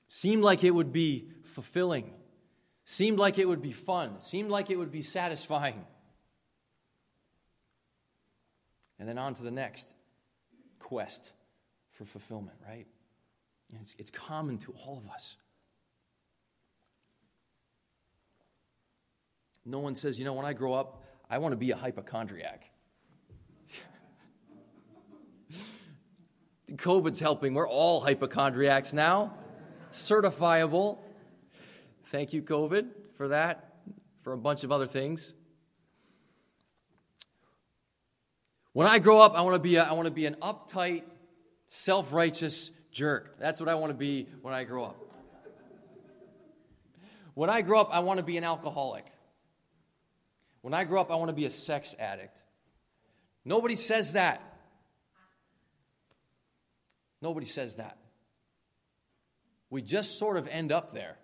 Seemed 0.10 0.44
like 0.44 0.66
it 0.66 0.72
would 0.72 0.92
be 0.92 1.30
fulfilling. 1.44 2.14
Seemed 2.84 3.18
like 3.18 3.38
it 3.38 3.48
would 3.48 3.62
be 3.62 3.72
fun. 3.72 4.20
Seemed 4.20 4.50
like 4.50 4.70
it 4.70 4.76
would 4.76 4.92
be 4.92 5.02
satisfying. 5.02 5.86
And 9.00 9.08
then 9.08 9.18
on 9.18 9.34
to 9.36 9.44
the 9.44 9.52
next 9.52 9.96
quest 10.80 11.32
for 11.94 12.04
fulfillment, 12.04 12.58
right? 12.68 12.88
It's, 13.82 13.96
it's 14.00 14.12
common 14.12 14.58
to 14.60 14.74
all 14.74 14.98
of 14.98 15.10
us. 15.10 15.38
No 19.66 19.80
one 19.80 19.96
says, 19.96 20.20
you 20.20 20.26
know, 20.26 20.34
when 20.34 20.46
I 20.46 20.54
grow 20.54 20.74
up, 20.74 21.04
I 21.30 21.40
want 21.40 21.54
to 21.54 21.58
be 21.58 21.72
a 21.72 21.76
hypochondriac. 21.76 22.70
COVID's 26.72 27.20
helping. 27.20 27.56
We're 27.56 27.68
all 27.68 28.00
hypochondriacs 28.00 28.94
now, 28.94 29.34
certifiable. 29.92 31.00
Thank 32.12 32.34
you, 32.34 32.44
COVID, 32.44 32.90
for 33.16 33.30
that, 33.30 33.74
for 34.22 34.34
a 34.34 34.38
bunch 34.38 34.64
of 34.64 34.72
other 34.72 34.86
things. 34.86 35.34
When 38.74 38.88
I 38.88 39.00
grow 39.00 39.20
up, 39.22 39.36
I 39.36 39.42
want 39.42 39.56
to 39.56 39.60
be, 39.60 39.78
a, 39.78 39.84
I 39.84 39.94
want 39.94 40.06
to 40.06 40.12
be 40.12 40.26
an 40.28 40.36
uptight, 40.42 41.04
self 41.70 42.14
righteous 42.14 42.70
jerk. 42.96 43.36
That's 43.40 43.60
what 43.60 43.68
I 43.68 43.76
want 43.76 43.92
to 43.92 43.98
be 43.98 44.28
when 44.42 44.54
I 44.54 44.64
grow 44.64 44.86
up. 44.86 44.98
When 47.36 47.50
I 47.50 47.62
grow 47.62 47.82
up, 47.82 47.90
I 47.92 48.00
want 48.00 48.18
to 48.18 48.24
be 48.24 48.38
an 48.38 48.46
alcoholic. 48.46 49.06
When 50.62 50.74
I 50.74 50.86
grow 50.86 51.02
up, 51.02 51.12
I 51.12 51.16
want 51.16 51.28
to 51.28 51.36
be 51.36 51.46
a 51.46 51.52
sex 51.52 51.94
addict. 52.00 52.42
Nobody 53.44 53.76
says 53.76 54.14
that. 54.14 54.42
Nobody 57.22 57.46
says 57.46 57.76
that. 57.76 57.98
We 59.70 59.82
just 59.82 60.18
sort 60.18 60.38
of 60.38 60.48
end 60.48 60.72
up 60.72 60.94
there 60.94 61.18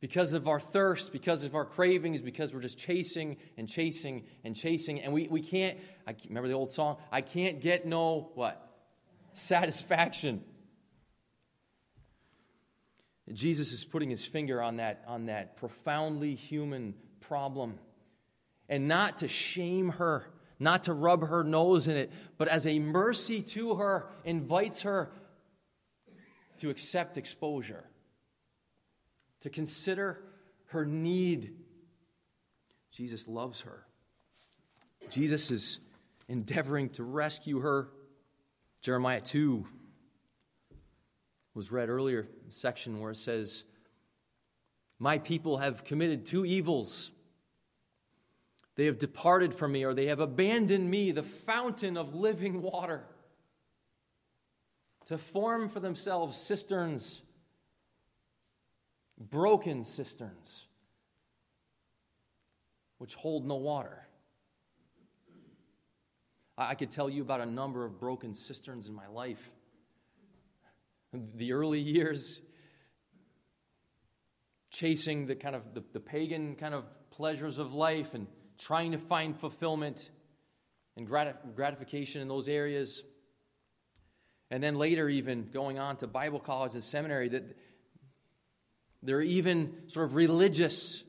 because 0.00 0.32
of 0.32 0.48
our 0.48 0.58
thirst, 0.58 1.12
because 1.12 1.44
of 1.44 1.54
our 1.54 1.64
cravings, 1.64 2.20
because 2.20 2.52
we're 2.52 2.60
just 2.60 2.76
chasing 2.76 3.36
and 3.56 3.68
chasing 3.68 4.24
and 4.42 4.56
chasing. 4.56 5.00
And 5.00 5.12
we, 5.12 5.28
we 5.28 5.42
can't, 5.42 5.78
I 6.08 6.16
remember 6.26 6.48
the 6.48 6.54
old 6.54 6.72
song, 6.72 6.96
I 7.12 7.20
can't 7.20 7.60
get 7.60 7.86
no 7.86 8.32
what? 8.34 8.69
Satisfaction. 9.32 10.44
Jesus 13.32 13.72
is 13.72 13.84
putting 13.84 14.10
his 14.10 14.26
finger 14.26 14.60
on 14.60 14.76
that, 14.76 15.04
on 15.06 15.26
that 15.26 15.56
profoundly 15.56 16.34
human 16.34 16.94
problem. 17.20 17.78
And 18.68 18.88
not 18.88 19.18
to 19.18 19.28
shame 19.28 19.90
her, 19.90 20.26
not 20.58 20.84
to 20.84 20.92
rub 20.92 21.26
her 21.28 21.44
nose 21.44 21.86
in 21.88 21.96
it, 21.96 22.12
but 22.38 22.48
as 22.48 22.66
a 22.66 22.78
mercy 22.78 23.42
to 23.42 23.76
her, 23.76 24.08
invites 24.24 24.82
her 24.82 25.10
to 26.58 26.70
accept 26.70 27.16
exposure 27.16 27.84
to 29.40 29.50
consider 29.50 30.22
her 30.66 30.84
need. 30.84 31.54
Jesus 32.92 33.26
loves 33.26 33.62
her. 33.62 33.86
Jesus 35.10 35.50
is 35.50 35.78
endeavoring 36.28 36.90
to 36.90 37.02
rescue 37.02 37.60
her. 37.60 37.88
Jeremiah 38.80 39.20
2 39.20 39.66
was 41.54 41.70
read 41.70 41.88
earlier, 41.88 42.26
section 42.48 43.00
where 43.00 43.10
it 43.10 43.16
says, 43.16 43.64
My 44.98 45.18
people 45.18 45.58
have 45.58 45.84
committed 45.84 46.24
two 46.24 46.46
evils. 46.46 47.10
They 48.76 48.86
have 48.86 48.98
departed 48.98 49.52
from 49.54 49.72
me, 49.72 49.84
or 49.84 49.92
they 49.92 50.06
have 50.06 50.20
abandoned 50.20 50.90
me, 50.90 51.12
the 51.12 51.22
fountain 51.22 51.96
of 51.96 52.14
living 52.14 52.62
water, 52.62 53.04
to 55.06 55.18
form 55.18 55.68
for 55.68 55.80
themselves 55.80 56.36
cisterns 56.36 57.20
broken 59.28 59.84
cisterns 59.84 60.64
which 62.98 63.14
hold 63.14 63.46
no 63.46 63.56
water. 63.56 64.06
I 66.60 66.74
could 66.74 66.90
tell 66.90 67.08
you 67.08 67.22
about 67.22 67.40
a 67.40 67.46
number 67.46 67.86
of 67.86 67.98
broken 67.98 68.34
cisterns 68.34 68.86
in 68.86 68.94
my 68.94 69.06
life. 69.06 69.50
The 71.12 71.52
early 71.52 71.80
years, 71.80 72.40
chasing 74.70 75.26
the 75.26 75.34
kind 75.34 75.56
of 75.56 75.74
the, 75.74 75.82
the 75.92 76.00
pagan 76.00 76.56
kind 76.56 76.74
of 76.74 76.84
pleasures 77.10 77.58
of 77.58 77.72
life 77.72 78.12
and 78.12 78.26
trying 78.58 78.92
to 78.92 78.98
find 78.98 79.34
fulfillment 79.34 80.10
and 80.96 81.06
gratification 81.06 82.20
in 82.20 82.28
those 82.28 82.46
areas. 82.46 83.02
And 84.50 84.62
then 84.62 84.76
later, 84.76 85.08
even 85.08 85.48
going 85.50 85.78
on 85.78 85.96
to 85.98 86.06
Bible 86.06 86.40
college 86.40 86.74
and 86.74 86.82
seminary, 86.82 87.30
that 87.30 87.56
there 89.02 89.16
are 89.16 89.22
even 89.22 89.88
sort 89.88 90.06
of 90.06 90.14
religious 90.14 91.02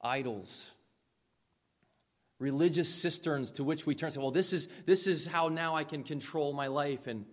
idols, 0.00 0.64
religious 2.42 2.92
cisterns 2.92 3.52
to 3.52 3.64
which 3.64 3.86
we 3.86 3.94
turn 3.94 4.08
and 4.08 4.14
say, 4.14 4.20
well, 4.20 4.32
this 4.32 4.52
is, 4.52 4.68
this 4.84 5.06
is 5.06 5.26
how 5.26 5.48
now 5.48 5.76
I 5.76 5.84
can 5.84 6.02
control 6.02 6.52
my 6.52 6.66
life 6.66 7.06
and 7.06 7.24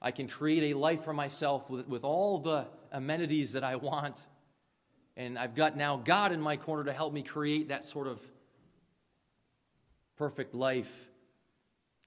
I 0.00 0.10
can 0.10 0.26
create 0.26 0.72
a 0.72 0.78
life 0.78 1.04
for 1.04 1.12
myself 1.12 1.68
with, 1.68 1.86
with 1.86 2.02
all 2.02 2.38
the 2.38 2.66
amenities 2.90 3.52
that 3.52 3.62
I 3.62 3.76
want. 3.76 4.20
And 5.16 5.38
I've 5.38 5.54
got 5.54 5.76
now 5.76 5.98
God 5.98 6.32
in 6.32 6.40
my 6.40 6.56
corner 6.56 6.84
to 6.84 6.92
help 6.94 7.12
me 7.12 7.22
create 7.22 7.68
that 7.68 7.84
sort 7.84 8.06
of 8.06 8.26
perfect 10.16 10.54
life. 10.54 11.08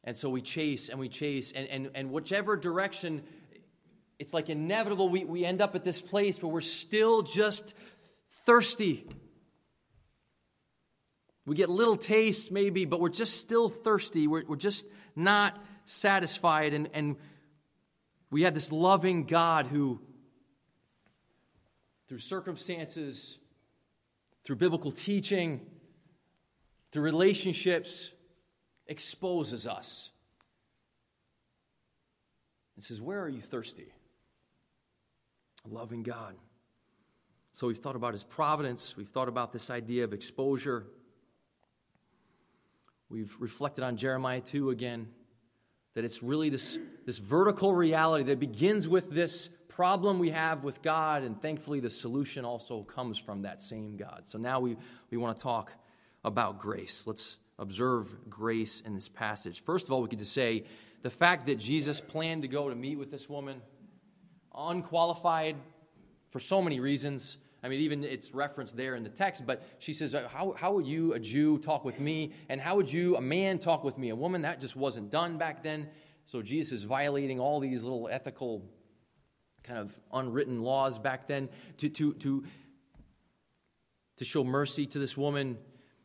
And 0.03 0.17
so 0.17 0.29
we 0.29 0.41
chase 0.41 0.89
and 0.89 0.99
we 0.99 1.09
chase, 1.09 1.51
and, 1.51 1.67
and, 1.67 1.91
and 1.93 2.11
whichever 2.11 2.57
direction 2.57 3.21
it's 4.19 4.33
like 4.33 4.49
inevitable 4.49 5.09
we, 5.09 5.25
we 5.25 5.43
end 5.43 5.61
up 5.61 5.75
at 5.75 5.83
this 5.83 6.01
place 6.01 6.41
where 6.41 6.51
we're 6.51 6.61
still 6.61 7.23
just 7.23 7.73
thirsty. 8.45 9.05
We 11.45 11.55
get 11.55 11.69
little 11.69 11.97
taste, 11.97 12.51
maybe, 12.51 12.85
but 12.85 12.99
we're 12.99 13.09
just 13.09 13.41
still 13.41 13.69
thirsty. 13.69 14.27
We're, 14.27 14.43
we're 14.47 14.55
just 14.55 14.85
not 15.15 15.61
satisfied. 15.85 16.73
And, 16.73 16.89
and 16.93 17.17
we 18.31 18.43
have 18.43 18.53
this 18.53 18.71
loving 18.71 19.25
God 19.25 19.67
who, 19.67 19.99
through 22.07 22.19
circumstances, 22.19 23.37
through 24.45 24.55
biblical 24.55 24.91
teaching, 24.91 25.61
through 26.91 27.03
relationships, 27.03 28.11
exposes 28.87 29.67
us. 29.67 30.09
and 32.75 32.83
says, 32.83 33.01
Where 33.01 33.21
are 33.21 33.29
you 33.29 33.41
thirsty? 33.41 33.91
loving 35.69 36.03
God. 36.03 36.35
So 37.53 37.67
we've 37.67 37.77
thought 37.77 37.95
about 37.95 38.13
his 38.13 38.23
providence, 38.23 38.97
we've 38.97 39.07
thought 39.07 39.27
about 39.27 39.53
this 39.53 39.69
idea 39.69 40.03
of 40.03 40.13
exposure. 40.13 40.87
We've 43.13 43.35
reflected 43.37 43.83
on 43.83 43.95
Jeremiah 43.95 44.41
2 44.41 44.71
again, 44.71 45.07
that 45.93 46.03
it's 46.03 46.23
really 46.23 46.49
this, 46.49 46.79
this 47.05 47.19
vertical 47.19 47.71
reality 47.71 48.23
that 48.23 48.39
begins 48.39 48.87
with 48.87 49.11
this 49.11 49.49
problem 49.69 50.17
we 50.17 50.31
have 50.31 50.63
with 50.63 50.81
God, 50.81 51.21
and 51.21 51.39
thankfully 51.39 51.79
the 51.79 51.91
solution 51.91 52.43
also 52.43 52.81
comes 52.81 53.19
from 53.19 53.43
that 53.43 53.61
same 53.61 53.97
God. 53.97 54.23
So 54.25 54.39
now 54.39 54.59
we, 54.59 54.77
we 55.11 55.17
want 55.17 55.37
to 55.37 55.43
talk 55.43 55.71
about 56.23 56.57
grace. 56.57 57.05
Let's 57.05 57.37
observe 57.59 58.15
grace 58.31 58.81
in 58.81 58.95
this 58.95 59.09
passage. 59.09 59.61
First 59.61 59.85
of 59.85 59.91
all, 59.91 60.01
we 60.01 60.07
could 60.07 60.17
just 60.17 60.33
say 60.33 60.63
the 61.03 61.11
fact 61.11 61.45
that 61.45 61.59
Jesus 61.59 62.01
planned 62.01 62.41
to 62.41 62.47
go 62.47 62.67
to 62.67 62.75
meet 62.75 62.95
with 62.95 63.11
this 63.11 63.29
woman 63.29 63.61
unqualified 64.55 65.55
for 66.31 66.39
so 66.39 66.63
many 66.63 66.79
reasons. 66.79 67.37
I 67.63 67.69
mean, 67.69 67.79
even 67.79 68.03
it's 68.03 68.33
referenced 68.33 68.75
there 68.75 68.95
in 68.95 69.03
the 69.03 69.09
text, 69.09 69.45
but 69.47 69.63
she 69.79 69.93
says, 69.93 70.13
uh, 70.13 70.27
how, 70.27 70.53
how 70.57 70.73
would 70.73 70.85
you, 70.85 71.13
a 71.13 71.19
Jew, 71.19 71.57
talk 71.59 71.85
with 71.85 71.97
me? 71.97 72.33
And 72.49 72.59
how 72.59 72.75
would 72.75 72.91
you, 72.91 73.15
a 73.15 73.21
man, 73.21 73.57
talk 73.57 73.85
with 73.85 73.97
me? 73.97 74.09
A 74.09 74.15
woman, 74.15 74.41
that 74.41 74.59
just 74.59 74.75
wasn't 74.75 75.09
done 75.11 75.37
back 75.37 75.63
then. 75.63 75.87
So 76.25 76.41
Jesus 76.41 76.73
is 76.73 76.83
violating 76.83 77.39
all 77.39 77.61
these 77.61 77.83
little 77.83 78.09
ethical, 78.11 78.65
kind 79.63 79.79
of 79.79 79.97
unwritten 80.11 80.61
laws 80.61 80.99
back 80.99 81.27
then 81.27 81.47
to, 81.77 81.87
to, 81.87 82.13
to, 82.15 82.43
to 84.17 84.25
show 84.25 84.43
mercy 84.43 84.85
to 84.87 84.99
this 84.99 85.15
woman. 85.15 85.57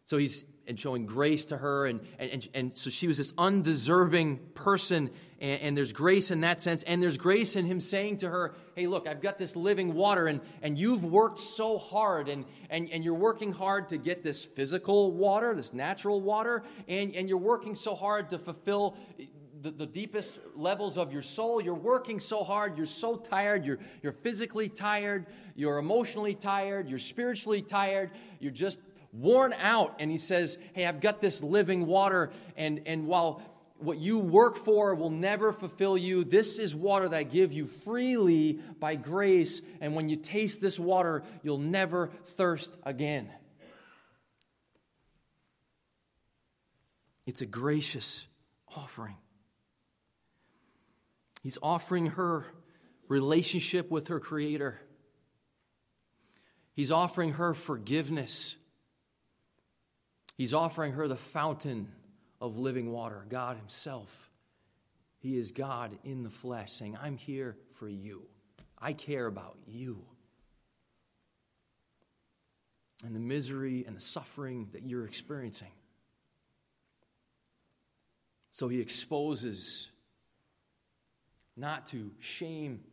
So 0.04 0.16
he's, 0.16 0.44
and 0.68 0.78
showing 0.78 1.06
grace 1.06 1.46
to 1.46 1.56
her. 1.56 1.86
And, 1.86 2.00
and, 2.18 2.48
and 2.54 2.76
so 2.76 2.90
she 2.90 3.08
was 3.08 3.16
this 3.16 3.32
undeserving 3.36 4.38
person. 4.54 5.10
And, 5.40 5.60
and, 5.62 5.76
there's 5.76 5.92
grace 5.92 6.30
in 6.30 6.42
that 6.42 6.60
sense. 6.60 6.82
And 6.82 7.02
there's 7.02 7.16
grace 7.16 7.56
in 7.56 7.64
him 7.64 7.80
saying 7.80 8.18
to 8.18 8.28
her, 8.28 8.54
Hey, 8.74 8.86
look, 8.86 9.08
I've 9.08 9.22
got 9.22 9.38
this 9.38 9.56
living 9.56 9.94
water, 9.94 10.26
and, 10.26 10.40
and 10.62 10.76
you've 10.76 11.04
worked 11.04 11.38
so 11.38 11.78
hard, 11.78 12.28
and, 12.28 12.44
and, 12.70 12.88
and 12.90 13.02
you're 13.02 13.14
working 13.14 13.50
hard 13.52 13.88
to 13.88 13.98
get 13.98 14.22
this 14.22 14.44
physical 14.44 15.10
water, 15.12 15.54
this 15.54 15.72
natural 15.72 16.20
water, 16.20 16.62
and, 16.86 17.14
and 17.16 17.28
you're 17.28 17.38
working 17.38 17.74
so 17.74 17.94
hard 17.94 18.30
to 18.30 18.38
fulfill 18.38 18.96
the, 19.62 19.70
the 19.70 19.86
deepest 19.86 20.38
levels 20.54 20.96
of 20.96 21.12
your 21.12 21.22
soul. 21.22 21.60
You're 21.60 21.74
working 21.74 22.20
so 22.20 22.44
hard. 22.44 22.76
You're 22.76 22.86
so 22.86 23.16
tired. 23.16 23.64
You're, 23.64 23.78
you're 24.02 24.12
physically 24.12 24.68
tired. 24.68 25.26
You're 25.56 25.78
emotionally 25.78 26.34
tired. 26.34 26.88
You're 26.88 26.98
spiritually 26.98 27.62
tired. 27.62 28.10
You're 28.40 28.52
just 28.52 28.78
worn 29.12 29.52
out. 29.54 29.96
And 29.98 30.10
he 30.10 30.16
says, 30.16 30.58
Hey, 30.72 30.86
I've 30.86 31.00
got 31.00 31.20
this 31.20 31.42
living 31.42 31.86
water. 31.86 32.30
And, 32.56 32.82
and 32.86 33.06
while 33.06 33.42
what 33.78 33.98
you 33.98 34.18
work 34.18 34.56
for 34.56 34.94
will 34.94 35.10
never 35.10 35.52
fulfill 35.52 35.96
you, 35.96 36.24
this 36.24 36.58
is 36.58 36.74
water 36.74 37.08
that 37.08 37.16
I 37.16 37.22
give 37.22 37.52
you 37.52 37.66
freely 37.66 38.60
by 38.80 38.96
grace. 38.96 39.62
And 39.80 39.94
when 39.94 40.08
you 40.08 40.16
taste 40.16 40.60
this 40.60 40.78
water, 40.78 41.22
you'll 41.42 41.58
never 41.58 42.10
thirst 42.36 42.76
again. 42.82 43.28
It's 47.26 47.42
a 47.42 47.46
gracious 47.46 48.26
offering. 48.74 49.16
He's 51.42 51.58
offering 51.62 52.06
her 52.06 52.46
relationship 53.06 53.90
with 53.90 54.08
her 54.08 54.18
Creator. 54.18 54.80
He's 56.74 56.90
offering 56.90 57.32
her 57.32 57.54
forgiveness. 57.54 58.56
He's 60.38 60.54
offering 60.54 60.92
her 60.92 61.08
the 61.08 61.16
fountain 61.16 61.88
of 62.40 62.56
living 62.56 62.92
water, 62.92 63.26
God 63.28 63.56
Himself. 63.56 64.30
He 65.18 65.36
is 65.36 65.50
God 65.50 65.98
in 66.04 66.22
the 66.22 66.30
flesh, 66.30 66.72
saying, 66.72 66.96
I'm 67.02 67.16
here 67.16 67.56
for 67.74 67.88
you. 67.88 68.22
I 68.78 68.92
care 68.92 69.26
about 69.26 69.58
you. 69.66 70.04
And 73.04 73.16
the 73.16 73.20
misery 73.20 73.84
and 73.84 73.96
the 73.96 74.00
suffering 74.00 74.68
that 74.72 74.84
you're 74.84 75.06
experiencing. 75.06 75.72
So 78.52 78.68
He 78.68 78.80
exposes 78.80 79.88
not 81.56 81.86
to 81.86 82.12
shame, 82.20 82.84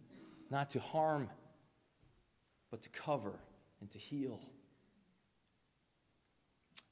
not 0.49 0.71
to 0.71 0.79
harm, 0.79 1.29
but 2.71 2.81
to 2.81 2.89
cover 2.89 3.39
and 3.81 3.91
to 3.91 3.99
heal. 3.99 4.39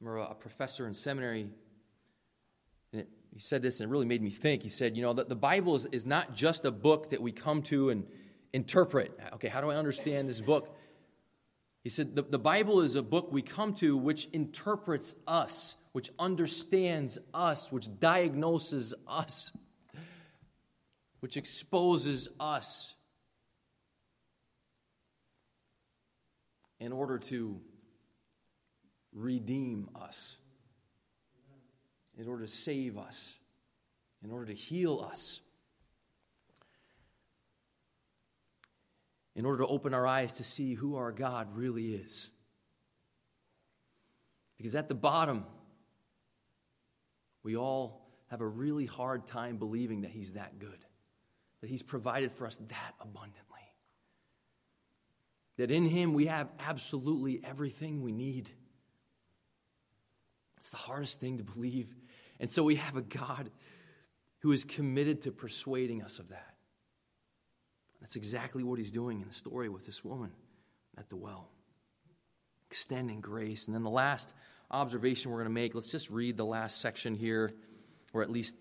Remember 0.03 0.27
a 0.29 0.35
professor 0.35 0.85
in 0.85 0.93
seminary, 0.93 1.47
and 2.91 3.01
it, 3.01 3.07
he 3.31 3.39
said 3.39 3.61
this 3.61 3.79
and 3.79 3.89
it 3.89 3.91
really 3.91 4.05
made 4.05 4.21
me 4.21 4.29
think. 4.29 4.61
He 4.61 4.69
said, 4.69 4.97
You 4.97 5.03
know, 5.03 5.13
the, 5.13 5.23
the 5.23 5.35
Bible 5.35 5.75
is, 5.75 5.85
is 5.93 6.05
not 6.05 6.35
just 6.35 6.65
a 6.65 6.71
book 6.71 7.11
that 7.11 7.21
we 7.21 7.31
come 7.31 7.61
to 7.63 7.89
and 7.89 8.05
interpret. 8.51 9.17
Okay, 9.35 9.47
how 9.47 9.61
do 9.61 9.71
I 9.71 9.75
understand 9.75 10.27
this 10.27 10.41
book? 10.41 10.75
He 11.83 11.89
said, 11.89 12.15
the, 12.15 12.23
the 12.23 12.39
Bible 12.39 12.81
is 12.81 12.95
a 12.95 13.01
book 13.01 13.29
we 13.31 13.41
come 13.41 13.73
to 13.75 13.95
which 13.95 14.27
interprets 14.33 15.15
us, 15.25 15.75
which 15.93 16.09
understands 16.19 17.17
us, 17.33 17.71
which 17.71 17.87
diagnoses 17.99 18.93
us 19.07 19.51
which 21.23 21.37
exposes 21.37 22.27
us 22.37 22.93
in 26.81 26.91
order 26.91 27.17
to 27.17 27.61
redeem 29.13 29.89
us, 29.95 30.37
in 32.17 32.27
order 32.27 32.45
to 32.45 32.51
save 32.51 32.97
us, 32.97 33.33
in 34.23 34.31
order 34.31 34.45
to 34.47 34.53
heal 34.53 35.07
us, 35.09 35.39
in 39.35 39.45
order 39.45 39.59
to 39.59 39.67
open 39.67 39.93
our 39.93 40.05
eyes 40.05 40.33
to 40.33 40.43
see 40.43 40.73
who 40.73 40.95
our 40.95 41.11
God 41.11 41.55
really 41.55 41.95
is. 41.95 42.29
Because 44.57 44.75
at 44.75 44.87
the 44.87 44.95
bottom, 44.95 45.45
we 47.41 47.57
all 47.57 48.07
have 48.27 48.41
a 48.41 48.47
really 48.47 48.85
hard 48.85 49.25
time 49.25 49.57
believing 49.57 50.01
that 50.01 50.11
He's 50.11 50.33
that 50.33 50.59
good 50.59 50.79
that 51.63 51.69
He's 51.69 51.81
provided 51.81 52.33
for 52.33 52.45
us 52.45 52.57
that 52.57 52.93
abundantly. 52.99 53.39
That 55.55 55.71
in 55.71 55.85
Him 55.85 56.13
we 56.13 56.25
have 56.25 56.49
absolutely 56.59 57.39
everything 57.41 58.01
we 58.01 58.11
need. 58.11 58.49
It's 60.63 60.71
the 60.71 60.77
hardest 60.77 61.19
thing 61.19 61.39
to 61.39 61.43
believe. 61.43 61.93
And 62.39 62.49
so 62.49 62.63
we 62.63 62.75
have 62.75 62.95
a 62.95 63.01
God 63.01 63.51
who 64.39 64.53
is 64.53 64.63
committed 64.63 65.23
to 65.23 65.31
persuading 65.33 66.01
us 66.01 66.19
of 66.19 66.29
that. 66.29 66.55
That's 67.99 68.15
exactly 68.15 68.63
what 68.63 68.79
He's 68.79 68.89
doing 68.89 69.19
in 69.19 69.27
the 69.27 69.33
story 69.33 69.67
with 69.67 69.85
this 69.85 70.05
woman 70.05 70.31
at 70.97 71.09
the 71.09 71.17
well, 71.17 71.49
extending 72.69 73.19
grace. 73.19 73.65
And 73.65 73.75
then 73.75 73.83
the 73.83 73.89
last 73.89 74.33
observation 74.71 75.31
we're 75.31 75.39
going 75.39 75.49
to 75.49 75.53
make, 75.53 75.75
let's 75.75 75.91
just 75.91 76.09
read 76.09 76.37
the 76.37 76.45
last 76.45 76.79
section 76.79 77.13
here, 77.13 77.51
or 78.13 78.21
at 78.21 78.29
least 78.29 78.55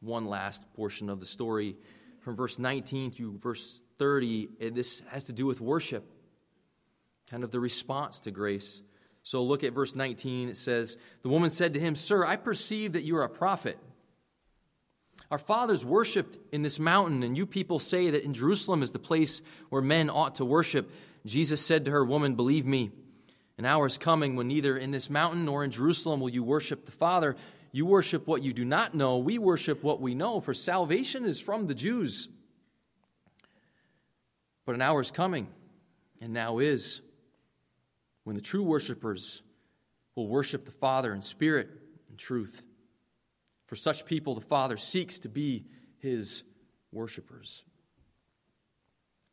one 0.00 0.26
last 0.26 0.70
portion 0.74 1.08
of 1.08 1.18
the 1.18 1.24
story 1.24 1.76
from 2.20 2.36
verse 2.36 2.58
19 2.58 3.10
through 3.10 3.38
verse 3.38 3.82
30. 3.98 4.50
This 4.74 5.02
has 5.08 5.24
to 5.24 5.32
do 5.32 5.46
with 5.46 5.62
worship, 5.62 6.04
kind 7.30 7.42
of 7.42 7.50
the 7.50 7.60
response 7.60 8.20
to 8.20 8.30
grace. 8.30 8.82
So 9.22 9.42
look 9.42 9.64
at 9.64 9.72
verse 9.72 9.94
19. 9.94 10.48
It 10.48 10.56
says, 10.56 10.96
The 11.22 11.28
woman 11.28 11.50
said 11.50 11.74
to 11.74 11.80
him, 11.80 11.94
Sir, 11.94 12.24
I 12.24 12.36
perceive 12.36 12.92
that 12.92 13.04
you 13.04 13.16
are 13.16 13.24
a 13.24 13.28
prophet. 13.28 13.78
Our 15.30 15.38
fathers 15.38 15.84
worshipped 15.84 16.38
in 16.52 16.62
this 16.62 16.78
mountain, 16.78 17.22
and 17.22 17.36
you 17.36 17.46
people 17.46 17.78
say 17.78 18.10
that 18.10 18.24
in 18.24 18.34
Jerusalem 18.34 18.82
is 18.82 18.90
the 18.90 18.98
place 18.98 19.42
where 19.68 19.82
men 19.82 20.10
ought 20.10 20.36
to 20.36 20.44
worship. 20.44 20.90
Jesus 21.24 21.64
said 21.64 21.84
to 21.84 21.90
her, 21.92 22.04
Woman, 22.04 22.34
believe 22.34 22.66
me, 22.66 22.90
an 23.56 23.64
hour 23.64 23.86
is 23.86 23.98
coming 23.98 24.34
when 24.36 24.48
neither 24.48 24.76
in 24.76 24.90
this 24.90 25.10
mountain 25.10 25.44
nor 25.44 25.62
in 25.62 25.70
Jerusalem 25.70 26.20
will 26.20 26.30
you 26.30 26.42
worship 26.42 26.86
the 26.86 26.92
Father. 26.92 27.36
You 27.72 27.86
worship 27.86 28.26
what 28.26 28.42
you 28.42 28.52
do 28.52 28.64
not 28.64 28.94
know. 28.94 29.18
We 29.18 29.38
worship 29.38 29.84
what 29.84 30.00
we 30.00 30.14
know, 30.14 30.40
for 30.40 30.54
salvation 30.54 31.24
is 31.24 31.40
from 31.40 31.66
the 31.66 31.74
Jews. 31.74 32.28
But 34.64 34.74
an 34.74 34.82
hour 34.82 35.00
is 35.00 35.10
coming, 35.10 35.46
and 36.20 36.32
now 36.32 36.58
is, 36.58 37.02
when 38.30 38.36
the 38.36 38.40
true 38.40 38.62
worshipers 38.62 39.42
will 40.14 40.28
worship 40.28 40.64
the 40.64 40.70
Father 40.70 41.12
in 41.12 41.20
spirit 41.20 41.68
and 42.08 42.16
truth. 42.16 42.62
For 43.66 43.74
such 43.74 44.06
people, 44.06 44.36
the 44.36 44.40
Father 44.40 44.76
seeks 44.76 45.18
to 45.18 45.28
be 45.28 45.64
his 45.98 46.44
worshipers. 46.92 47.64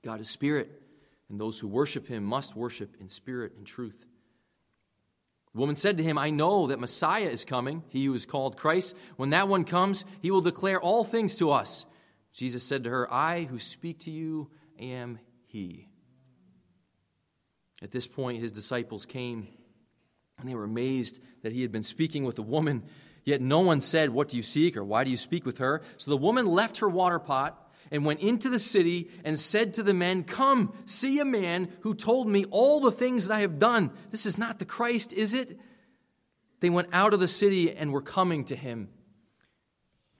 God 0.03 0.19
is 0.19 0.31
spirit, 0.31 0.81
and 1.29 1.39
those 1.39 1.59
who 1.59 1.67
worship 1.67 2.07
him 2.07 2.23
must 2.23 2.55
worship 2.55 2.95
in 2.99 3.07
spirit 3.07 3.53
and 3.55 3.67
truth. 3.67 4.03
The 5.53 5.59
woman 5.59 5.75
said 5.75 5.99
to 5.99 6.03
him, 6.03 6.17
I 6.17 6.31
know 6.31 6.65
that 6.65 6.79
Messiah 6.79 7.29
is 7.29 7.45
coming, 7.45 7.83
he 7.89 8.05
who 8.05 8.15
is 8.15 8.25
called 8.25 8.57
Christ. 8.57 8.95
When 9.15 9.29
that 9.29 9.47
one 9.47 9.63
comes, 9.63 10.05
he 10.23 10.31
will 10.31 10.41
declare 10.41 10.81
all 10.81 11.03
things 11.03 11.35
to 11.35 11.51
us. 11.51 11.85
Jesus 12.33 12.63
said 12.63 12.85
to 12.85 12.89
her, 12.89 13.13
I 13.13 13.43
who 13.43 13.59
speak 13.59 13.99
to 14.05 14.11
you 14.11 14.49
am 14.79 15.19
he. 15.45 15.87
At 17.81 17.91
this 17.91 18.07
point, 18.07 18.41
his 18.41 18.51
disciples 18.51 19.05
came 19.05 19.47
and 20.39 20.47
they 20.47 20.55
were 20.55 20.63
amazed 20.63 21.19
that 21.43 21.51
he 21.51 21.61
had 21.61 21.71
been 21.71 21.83
speaking 21.83 22.23
with 22.23 22.37
a 22.39 22.43
woman. 22.43 22.83
Yet 23.23 23.41
no 23.41 23.59
one 23.59 23.81
said, 23.81 24.09
What 24.11 24.29
do 24.29 24.37
you 24.37 24.43
seek? 24.43 24.77
or 24.77 24.83
Why 24.83 25.03
do 25.03 25.11
you 25.11 25.17
speak 25.17 25.45
with 25.45 25.57
her? 25.57 25.81
So 25.97 26.11
the 26.11 26.17
woman 26.17 26.45
left 26.45 26.79
her 26.79 26.89
water 26.89 27.19
pot 27.19 27.63
and 27.91 28.05
went 28.05 28.19
into 28.19 28.49
the 28.49 28.59
city 28.59 29.09
and 29.23 29.39
said 29.39 29.73
to 29.75 29.83
the 29.83 29.93
men, 29.93 30.23
Come, 30.23 30.73
see 30.85 31.19
a 31.19 31.25
man 31.25 31.69
who 31.81 31.93
told 31.93 32.27
me 32.27 32.45
all 32.51 32.79
the 32.79 32.91
things 32.91 33.27
that 33.27 33.35
I 33.35 33.39
have 33.41 33.59
done. 33.59 33.91
This 34.11 34.25
is 34.25 34.37
not 34.37 34.59
the 34.59 34.65
Christ, 34.65 35.13
is 35.13 35.33
it? 35.33 35.59
They 36.59 36.69
went 36.69 36.89
out 36.91 37.13
of 37.13 37.19
the 37.19 37.27
city 37.27 37.71
and 37.71 37.91
were 37.91 38.01
coming 38.01 38.45
to 38.45 38.55
him. 38.55 38.89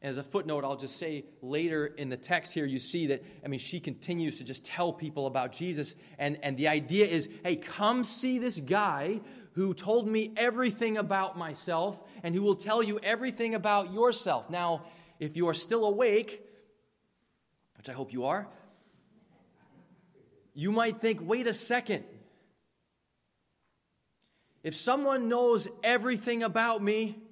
As 0.08 0.18
a 0.18 0.24
footnote, 0.24 0.64
I'll 0.64 0.78
just 0.78 0.96
say 0.96 1.26
later 1.42 1.86
in 1.86 2.08
the 2.08 2.16
text 2.16 2.54
here, 2.54 2.66
you 2.66 2.80
see 2.80 3.08
that, 3.08 3.22
I 3.44 3.50
mean, 3.50 3.60
she 3.60 3.82
continues 3.82 4.38
to 4.38 4.46
just 4.46 4.64
tell 4.64 4.94
people 4.94 5.28
about 5.28 5.52
Jesus. 5.52 5.96
And, 6.18 6.40
and 6.44 6.56
the 6.56 6.70
idea 6.70 7.06
is 7.06 7.28
hey, 7.44 7.58
come 7.58 8.06
see 8.06 8.40
this 8.40 8.58
guy 8.58 9.20
who 9.52 9.74
told 9.74 10.08
me 10.08 10.32
everything 10.38 10.98
about 10.98 11.38
myself 11.38 12.02
and 12.24 12.34
who 12.34 12.42
will 12.42 12.56
tell 12.56 12.82
you 12.82 13.00
everything 13.04 13.54
about 13.54 13.92
yourself. 13.92 14.50
Now, 14.50 14.86
if 15.20 15.36
you 15.36 15.50
are 15.50 15.54
still 15.54 15.84
awake, 15.84 16.42
which 17.76 17.90
I 17.90 17.92
hope 17.92 18.14
you 18.14 18.26
are, 18.26 18.48
you 20.54 20.72
might 20.72 21.02
think, 21.02 21.20
wait 21.22 21.48
a 21.48 21.54
second. 21.54 22.06
If 24.64 24.74
someone 24.74 25.28
knows 25.28 25.68
everything 25.84 26.44
about 26.44 26.82
me 26.82 27.27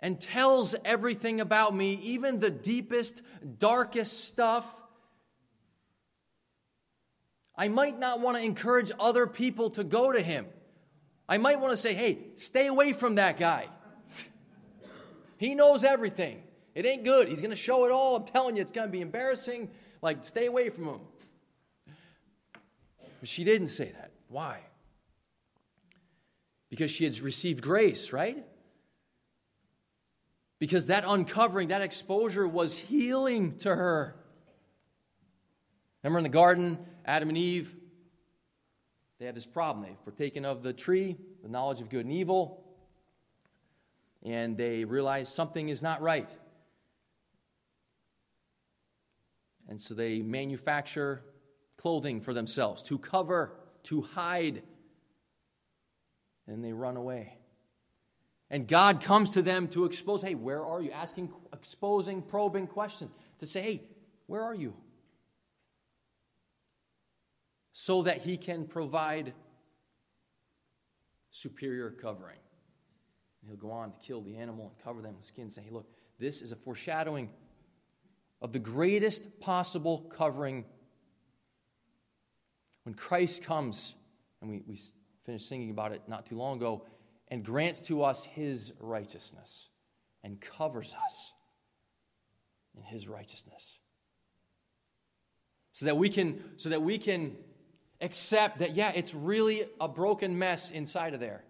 and 0.00 0.20
tells 0.20 0.74
everything 0.84 1.40
about 1.40 1.74
me, 1.74 1.94
even 2.02 2.40
the 2.40 2.50
deepest, 2.50 3.22
darkest 3.58 4.24
stuff, 4.24 4.66
I 7.56 7.68
might 7.68 7.98
not 7.98 8.20
want 8.20 8.38
to 8.38 8.42
encourage 8.42 8.90
other 8.98 9.26
people 9.26 9.70
to 9.70 9.84
go 9.84 10.10
to 10.10 10.20
him. 10.20 10.46
I 11.28 11.36
might 11.38 11.60
want 11.60 11.72
to 11.72 11.76
say, 11.76 11.94
hey, 11.94 12.18
stay 12.36 12.66
away 12.66 12.94
from 12.94 13.16
that 13.16 13.38
guy. 13.38 13.68
he 15.36 15.54
knows 15.54 15.84
everything. 15.84 16.42
It 16.74 16.86
ain't 16.86 17.04
good. 17.04 17.28
He's 17.28 17.40
going 17.40 17.50
to 17.50 17.56
show 17.56 17.84
it 17.84 17.92
all. 17.92 18.16
I'm 18.16 18.24
telling 18.24 18.56
you, 18.56 18.62
it's 18.62 18.70
going 18.70 18.88
to 18.88 18.92
be 18.92 19.02
embarrassing. 19.02 19.70
Like, 20.00 20.24
stay 20.24 20.46
away 20.46 20.70
from 20.70 20.84
him. 20.84 21.00
But 23.20 23.28
she 23.28 23.44
didn't 23.44 23.68
say 23.68 23.92
that. 23.92 24.12
Why? 24.28 24.60
Because 26.70 26.90
she 26.90 27.04
had 27.04 27.18
received 27.20 27.62
grace, 27.62 28.12
right? 28.12 28.42
Because 30.60 30.86
that 30.86 31.04
uncovering, 31.06 31.68
that 31.68 31.82
exposure 31.82 32.46
was 32.46 32.76
healing 32.76 33.56
to 33.58 33.74
her. 33.74 34.14
Remember 36.04 36.18
in 36.18 36.22
the 36.22 36.28
garden, 36.28 36.78
Adam 37.04 37.30
and 37.30 37.36
Eve, 37.36 37.74
they 39.18 39.26
had 39.26 39.34
this 39.34 39.46
problem. 39.46 39.84
They've 39.84 40.04
partaken 40.04 40.44
of 40.44 40.62
the 40.62 40.72
tree, 40.72 41.16
the 41.42 41.48
knowledge 41.48 41.80
of 41.80 41.88
good 41.88 42.04
and 42.04 42.14
evil, 42.14 42.62
and 44.22 44.56
they 44.56 44.84
realize 44.84 45.32
something 45.32 45.70
is 45.70 45.82
not 45.82 46.02
right. 46.02 46.30
And 49.68 49.80
so 49.80 49.94
they 49.94 50.20
manufacture 50.20 51.22
clothing 51.78 52.20
for 52.20 52.34
themselves 52.34 52.82
to 52.84 52.98
cover, 52.98 53.56
to 53.84 54.02
hide. 54.02 54.62
And 56.46 56.62
they 56.62 56.72
run 56.72 56.96
away. 56.96 57.39
And 58.50 58.66
God 58.66 59.00
comes 59.02 59.34
to 59.34 59.42
them 59.42 59.68
to 59.68 59.84
expose 59.84 60.22
hey, 60.22 60.34
where 60.34 60.64
are 60.64 60.82
you? 60.82 60.90
Asking, 60.90 61.32
exposing, 61.52 62.22
probing 62.22 62.66
questions 62.66 63.12
to 63.38 63.46
say, 63.46 63.62
hey, 63.62 63.82
where 64.26 64.42
are 64.42 64.54
you? 64.54 64.74
So 67.72 68.02
that 68.02 68.18
He 68.18 68.36
can 68.36 68.66
provide 68.66 69.32
superior 71.30 71.90
covering. 71.90 72.38
And 73.40 73.50
he'll 73.50 73.56
go 73.56 73.70
on 73.70 73.92
to 73.92 73.98
kill 73.98 74.20
the 74.20 74.36
animal 74.36 74.72
and 74.74 74.84
cover 74.84 75.00
them 75.00 75.16
with 75.16 75.24
skin, 75.24 75.48
say, 75.48 75.62
hey, 75.62 75.70
look, 75.70 75.86
this 76.18 76.42
is 76.42 76.52
a 76.52 76.56
foreshadowing 76.56 77.30
of 78.42 78.52
the 78.52 78.58
greatest 78.58 79.40
possible 79.40 80.00
covering. 80.16 80.64
When 82.82 82.94
Christ 82.94 83.42
comes, 83.44 83.94
and 84.40 84.50
we, 84.50 84.62
we 84.66 84.78
finished 85.24 85.48
singing 85.48 85.70
about 85.70 85.92
it 85.92 86.02
not 86.08 86.26
too 86.26 86.36
long 86.36 86.56
ago, 86.56 86.84
and 87.30 87.44
grants 87.44 87.82
to 87.82 88.02
us 88.02 88.24
his 88.24 88.72
righteousness 88.80 89.68
and 90.24 90.40
covers 90.40 90.94
us 91.04 91.32
in 92.76 92.82
his 92.82 93.08
righteousness. 93.08 93.76
So 95.72 95.86
that 95.86 95.96
we 95.96 96.08
can, 96.08 96.42
so 96.56 96.70
that 96.70 96.82
we 96.82 96.98
can 96.98 97.36
accept 98.00 98.58
that, 98.58 98.74
yeah, 98.74 98.92
it's 98.94 99.14
really 99.14 99.64
a 99.80 99.88
broken 99.88 100.38
mess 100.38 100.70
inside 100.70 101.14
of 101.14 101.20
there. 101.20 101.44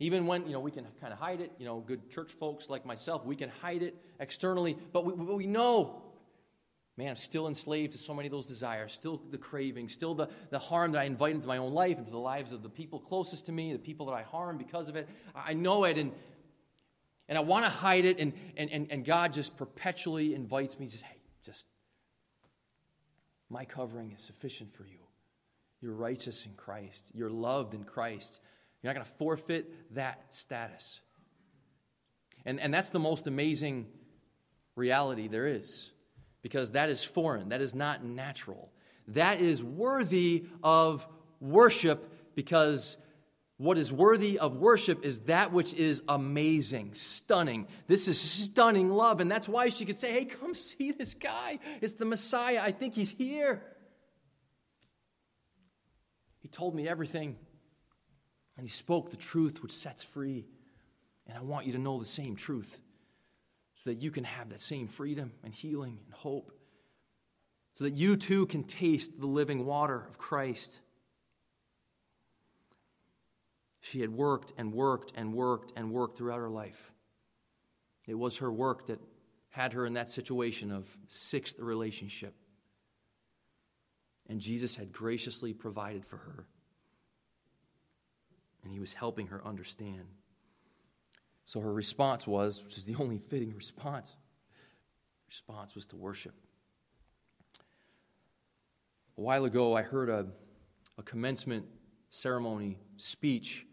Even 0.00 0.26
when, 0.26 0.46
you 0.46 0.52
know, 0.52 0.60
we 0.60 0.70
can 0.70 0.86
kind 1.00 1.12
of 1.12 1.18
hide 1.18 1.40
it, 1.40 1.50
you 1.58 1.64
know, 1.64 1.80
good 1.80 2.10
church 2.10 2.30
folks 2.30 2.70
like 2.70 2.86
myself, 2.86 3.24
we 3.24 3.34
can 3.34 3.50
hide 3.60 3.82
it 3.82 3.96
externally, 4.20 4.76
but 4.92 5.04
we, 5.04 5.12
we 5.12 5.46
know, 5.46 6.02
man, 6.98 7.10
I'm 7.10 7.16
still 7.16 7.46
enslaved 7.46 7.92
to 7.92 7.98
so 7.98 8.12
many 8.12 8.26
of 8.26 8.32
those 8.32 8.46
desires, 8.46 8.92
still 8.92 9.22
the 9.30 9.38
craving, 9.38 9.88
still 9.88 10.16
the, 10.16 10.28
the 10.50 10.58
harm 10.58 10.92
that 10.92 10.98
I 10.98 11.04
invite 11.04 11.32
into 11.32 11.46
my 11.46 11.58
own 11.58 11.72
life, 11.72 11.96
into 11.96 12.10
the 12.10 12.18
lives 12.18 12.50
of 12.50 12.64
the 12.64 12.68
people 12.68 12.98
closest 12.98 13.46
to 13.46 13.52
me, 13.52 13.72
the 13.72 13.78
people 13.78 14.06
that 14.06 14.14
I 14.14 14.22
harm 14.22 14.58
because 14.58 14.88
of 14.88 14.96
it. 14.96 15.08
I 15.32 15.54
know 15.54 15.84
it, 15.84 15.96
and, 15.96 16.10
and 17.28 17.38
I 17.38 17.40
want 17.40 17.64
to 17.66 17.70
hide 17.70 18.04
it, 18.04 18.18
and, 18.18 18.32
and, 18.56 18.68
and, 18.72 18.88
and 18.90 19.04
God 19.04 19.32
just 19.32 19.56
perpetually 19.56 20.34
invites 20.34 20.76
me, 20.80 20.88
just, 20.88 21.04
hey, 21.04 21.20
just, 21.46 21.66
my 23.48 23.64
covering 23.64 24.10
is 24.10 24.20
sufficient 24.20 24.74
for 24.74 24.82
you. 24.82 24.98
You're 25.80 25.94
righteous 25.94 26.46
in 26.46 26.54
Christ. 26.54 27.12
You're 27.14 27.30
loved 27.30 27.74
in 27.74 27.84
Christ. 27.84 28.40
You're 28.82 28.92
not 28.92 28.96
going 28.96 29.06
to 29.06 29.12
forfeit 29.18 29.94
that 29.94 30.24
status. 30.30 30.98
And, 32.44 32.58
and 32.58 32.74
that's 32.74 32.90
the 32.90 32.98
most 32.98 33.28
amazing 33.28 33.86
reality 34.74 35.28
there 35.28 35.46
is, 35.46 35.92
because 36.42 36.72
that 36.72 36.88
is 36.88 37.04
foreign, 37.04 37.50
that 37.50 37.60
is 37.60 37.74
not 37.74 38.04
natural. 38.04 38.70
That 39.08 39.40
is 39.40 39.62
worthy 39.62 40.44
of 40.62 41.06
worship 41.40 42.34
because 42.34 42.96
what 43.56 43.76
is 43.76 43.92
worthy 43.92 44.38
of 44.38 44.56
worship 44.56 45.04
is 45.04 45.18
that 45.20 45.52
which 45.52 45.74
is 45.74 46.02
amazing, 46.08 46.94
stunning. 46.94 47.66
This 47.88 48.06
is 48.06 48.20
stunning 48.20 48.88
love. 48.88 49.20
And 49.20 49.30
that's 49.30 49.48
why 49.48 49.68
she 49.70 49.84
could 49.84 49.98
say, 49.98 50.12
Hey, 50.12 50.24
come 50.26 50.54
see 50.54 50.92
this 50.92 51.14
guy. 51.14 51.58
It's 51.80 51.94
the 51.94 52.04
Messiah. 52.04 52.60
I 52.62 52.70
think 52.70 52.94
he's 52.94 53.10
here. 53.10 53.62
He 56.38 56.48
told 56.48 56.74
me 56.74 56.86
everything. 56.86 57.36
And 58.56 58.64
he 58.64 58.70
spoke 58.70 59.10
the 59.10 59.16
truth 59.16 59.62
which 59.62 59.72
sets 59.72 60.02
free. 60.02 60.46
And 61.26 61.36
I 61.36 61.42
want 61.42 61.66
you 61.66 61.72
to 61.72 61.78
know 61.78 61.98
the 61.98 62.06
same 62.06 62.36
truth 62.36 62.78
so 63.78 63.90
that 63.90 64.02
you 64.02 64.10
can 64.10 64.24
have 64.24 64.50
that 64.50 64.60
same 64.60 64.88
freedom 64.88 65.32
and 65.44 65.54
healing 65.54 66.00
and 66.04 66.14
hope. 66.14 66.52
So 67.74 67.84
that 67.84 67.94
you 67.94 68.16
too 68.16 68.46
can 68.46 68.64
taste 68.64 69.20
the 69.20 69.26
living 69.26 69.64
water 69.64 70.04
of 70.08 70.18
Christ. 70.18 70.80
She 73.80 74.00
had 74.00 74.10
worked 74.10 74.52
and 74.58 74.72
worked 74.72 75.12
and 75.16 75.32
worked 75.32 75.72
and 75.76 75.92
worked 75.92 76.18
throughout 76.18 76.40
her 76.40 76.50
life. 76.50 76.90
It 78.06 78.14
was 78.14 78.38
her 78.38 78.50
work 78.50 78.86
that 78.86 78.98
had 79.50 79.74
her 79.74 79.86
in 79.86 79.94
that 79.94 80.08
situation 80.08 80.72
of 80.72 80.88
sixth 81.06 81.60
relationship. 81.60 82.34
And 84.28 84.40
Jesus 84.40 84.74
had 84.74 84.92
graciously 84.92 85.52
provided 85.52 86.04
for 86.04 86.16
her 86.16 86.46
and 88.64 88.72
he 88.72 88.80
was 88.80 88.92
helping 88.92 89.28
her 89.28 89.46
understand. 89.46 90.04
So 91.48 91.60
her 91.60 91.72
response 91.72 92.26
was, 92.26 92.62
which 92.62 92.76
is 92.76 92.84
the 92.84 92.94
only 92.96 93.16
fitting 93.16 93.54
response, 93.56 94.14
response 95.26 95.74
was 95.74 95.86
to 95.86 95.96
worship. 95.96 96.34
A 99.16 99.22
while 99.22 99.46
ago, 99.46 99.74
I 99.74 99.80
heard 99.80 100.10
a, 100.10 100.26
a 100.98 101.02
commencement 101.02 101.64
ceremony 102.10 102.76
speech 102.98 103.66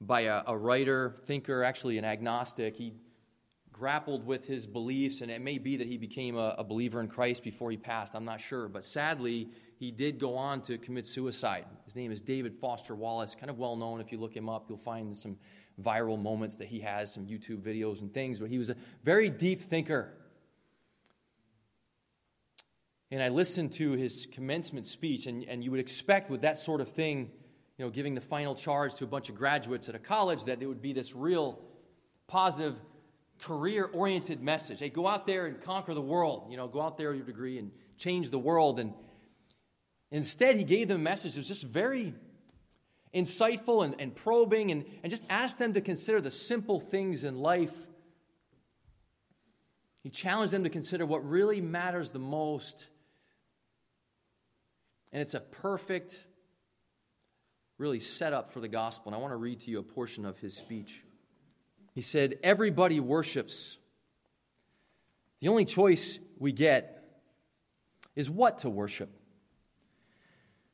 by 0.00 0.20
a, 0.20 0.44
a 0.46 0.56
writer, 0.56 1.16
thinker, 1.26 1.64
actually 1.64 1.98
an 1.98 2.04
agnostic. 2.04 2.76
He 2.76 2.92
grappled 3.74 4.24
with 4.24 4.46
his 4.46 4.64
beliefs, 4.64 5.20
and 5.20 5.30
it 5.30 5.42
may 5.42 5.58
be 5.58 5.76
that 5.76 5.86
he 5.86 5.98
became 5.98 6.36
a, 6.36 6.54
a, 6.58 6.64
believer 6.64 7.00
in 7.00 7.08
Christ 7.08 7.42
before 7.42 7.70
he 7.72 7.76
passed. 7.76 8.14
I'm 8.14 8.24
not 8.24 8.40
sure. 8.40 8.68
But 8.68 8.84
sadly, 8.84 9.50
he 9.78 9.90
did 9.90 10.18
go 10.18 10.36
on 10.36 10.62
to 10.62 10.78
commit 10.78 11.04
suicide. 11.06 11.66
His 11.84 11.96
name 11.96 12.12
is 12.12 12.20
David 12.22 12.54
Foster 12.54 12.94
Wallace, 12.94 13.34
kind 13.34 13.50
of 13.50 13.58
well 13.58 13.76
known. 13.76 14.00
If 14.00 14.12
you 14.12 14.18
look 14.18 14.34
him 14.34 14.48
up, 14.48 14.66
you'll 14.68 14.78
find 14.78 15.14
some 15.14 15.36
viral 15.82 16.18
moments 16.18 16.56
that 16.56 16.68
he 16.68 16.80
has, 16.80 17.12
some 17.12 17.26
YouTube 17.26 17.62
videos 17.62 18.00
and 18.00 18.14
things. 18.14 18.38
But 18.38 18.48
he 18.48 18.58
was 18.58 18.70
a 18.70 18.76
very 19.02 19.28
deep 19.28 19.60
thinker. 19.62 20.08
And 23.10 23.22
I 23.22 23.28
listened 23.28 23.72
to 23.72 23.92
his 23.92 24.26
commencement 24.32 24.86
speech, 24.86 25.26
and, 25.26 25.44
and 25.44 25.62
you 25.62 25.72
would 25.72 25.80
expect 25.80 26.30
with 26.30 26.42
that 26.42 26.58
sort 26.58 26.80
of 26.80 26.88
thing, 26.88 27.30
you 27.76 27.84
know, 27.84 27.90
giving 27.90 28.14
the 28.14 28.20
final 28.20 28.54
charge 28.54 28.94
to 28.96 29.04
a 29.04 29.08
bunch 29.08 29.28
of 29.28 29.34
graduates 29.34 29.88
at 29.88 29.96
a 29.96 29.98
college, 29.98 30.44
that 30.44 30.62
it 30.62 30.66
would 30.66 30.80
be 30.80 30.92
this 30.92 31.14
real 31.14 31.60
positive, 32.28 32.76
career 33.40 33.88
oriented 33.92 34.42
message. 34.42 34.80
Hey, 34.80 34.88
go 34.88 35.06
out 35.06 35.26
there 35.26 35.46
and 35.46 35.60
conquer 35.62 35.94
the 35.94 36.00
world. 36.00 36.46
You 36.50 36.56
know, 36.56 36.68
go 36.68 36.80
out 36.80 36.96
there 36.96 37.10
with 37.10 37.18
your 37.18 37.26
degree 37.26 37.58
and 37.58 37.70
change 37.96 38.30
the 38.30 38.38
world. 38.38 38.80
And 38.80 38.94
Instead, 40.14 40.56
he 40.56 40.62
gave 40.62 40.86
them 40.86 41.00
a 41.00 41.02
message 41.02 41.32
that 41.32 41.40
was 41.40 41.48
just 41.48 41.64
very 41.64 42.14
insightful 43.12 43.84
and, 43.84 43.96
and 43.98 44.14
probing 44.14 44.70
and, 44.70 44.84
and 45.02 45.10
just 45.10 45.24
asked 45.28 45.58
them 45.58 45.72
to 45.72 45.80
consider 45.80 46.20
the 46.20 46.30
simple 46.30 46.78
things 46.78 47.24
in 47.24 47.36
life. 47.36 47.74
He 50.04 50.10
challenged 50.10 50.52
them 50.52 50.62
to 50.62 50.70
consider 50.70 51.04
what 51.04 51.28
really 51.28 51.60
matters 51.60 52.10
the 52.10 52.20
most. 52.20 52.86
And 55.12 55.20
it's 55.20 55.34
a 55.34 55.40
perfect, 55.40 56.22
really, 57.78 57.98
setup 57.98 58.52
for 58.52 58.60
the 58.60 58.68
gospel. 58.68 59.08
And 59.08 59.16
I 59.16 59.18
want 59.18 59.32
to 59.32 59.36
read 59.36 59.58
to 59.62 59.70
you 59.72 59.80
a 59.80 59.82
portion 59.82 60.24
of 60.26 60.38
his 60.38 60.56
speech. 60.56 61.02
He 61.94 62.00
said, 62.00 62.38
Everybody 62.42 63.00
worships. 63.00 63.78
The 65.40 65.48
only 65.48 65.64
choice 65.64 66.18
we 66.38 66.52
get 66.52 67.04
is 68.16 68.28
what 68.28 68.58
to 68.58 68.70
worship. 68.70 69.10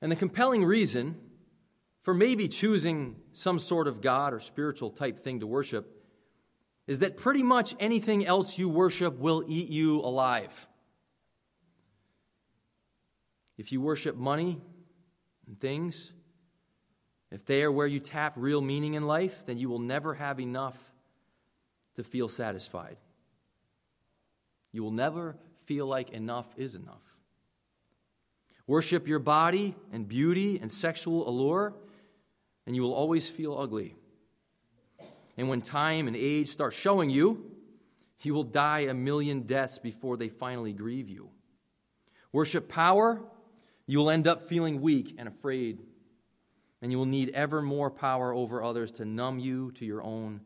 And 0.00 0.11
the 0.11 0.16
compelling 0.16 0.64
reason 0.64 1.16
for 2.02 2.14
maybe 2.14 2.48
choosing 2.48 3.16
some 3.33 3.59
sort 3.59 3.87
of 3.87 4.00
God 4.00 4.33
or 4.33 4.40
spiritual 4.40 4.90
type 4.90 5.18
thing 5.18 5.40
to 5.40 5.46
worship 5.46 6.00
is 6.87 7.00
that 7.00 7.16
pretty 7.16 7.42
much 7.42 7.74
anything 7.78 8.24
else 8.24 8.59
you 8.59 8.68
worship 8.68 9.18
will 9.18 9.44
eat 9.46 9.68
you 9.68 10.00
alive. 10.00 10.66
If 13.59 13.72
you 13.72 13.80
worship 13.80 14.16
money 14.16 14.61
and 15.46 15.61
things, 15.61 16.14
if 17.30 17.44
they 17.44 17.62
are 17.62 17.70
where 17.70 17.87
you 17.87 18.00
tap 18.00 18.33
real 18.37 18.62
meaning 18.62 18.94
in 18.94 19.06
life, 19.06 19.44
then 19.46 19.59
you 19.59 19.68
will 19.68 19.78
never 19.78 20.14
have 20.14 20.40
enough 20.40 20.89
to 21.96 22.05
feel 22.05 22.29
satisfied. 22.29 22.96
You 24.72 24.83
will 24.83 24.92
never 24.92 25.37
feel 25.64 25.87
like 25.87 26.11
enough 26.11 26.46
is 26.57 26.74
enough. 26.74 27.03
Worship 28.66 29.09
your 29.09 29.18
body 29.18 29.74
and 29.92 30.07
beauty 30.07 30.59
and 30.61 30.70
sexual 30.70 31.29
allure, 31.29 31.74
and 32.66 32.76
you 32.76 32.83
will 32.83 32.94
always 32.94 33.29
feel 33.29 33.57
ugly. 33.57 33.96
And 35.37 35.48
when 35.48 35.61
time 35.61 36.07
and 36.07 36.16
age 36.16 36.48
start 36.48 36.72
showing 36.72 37.11
you, 37.11 37.50
you 38.22 38.35
will 38.35 38.44
die 38.44 38.81
a 38.81 38.94
million 38.94 39.42
deaths 39.42 39.79
before 39.79 40.16
they 40.16 40.29
finally 40.29 40.72
grieve 40.72 41.09
you. 41.09 41.31
Worship 42.33 42.68
power, 42.68 43.22
you 43.87 43.98
will 43.98 44.11
end 44.11 44.29
up 44.29 44.48
feeling 44.48 44.81
weak 44.81 45.14
and 45.18 45.26
afraid. 45.26 45.79
And 46.83 46.92
you 46.92 46.98
will 46.98 47.07
need 47.07 47.31
ever 47.31 47.62
more 47.62 47.90
power 47.90 48.33
over 48.33 48.62
others 48.62 48.92
to 48.92 49.05
numb 49.05 49.38
you 49.38 49.70
to 49.72 49.85
your 49.85 50.03
own 50.03 50.40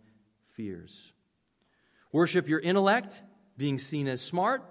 fears. 0.47 1.14
Worship 2.15 2.49
your 2.49 2.61
intellect, 2.61 3.21
being 3.57 3.77
seen 3.77 4.07
as 4.07 4.21
smart, 4.21 4.63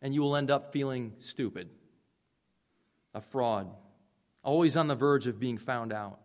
and 0.00 0.12
you 0.12 0.20
will 0.20 0.34
end 0.34 0.50
up 0.50 0.72
feeling 0.72 1.12
stupid, 1.20 1.68
a 3.14 3.20
fraud, 3.20 3.72
always 4.42 4.76
on 4.76 4.88
the 4.88 4.96
verge 4.96 5.28
of 5.28 5.38
being 5.38 5.58
found 5.58 5.92
out. 5.92 6.18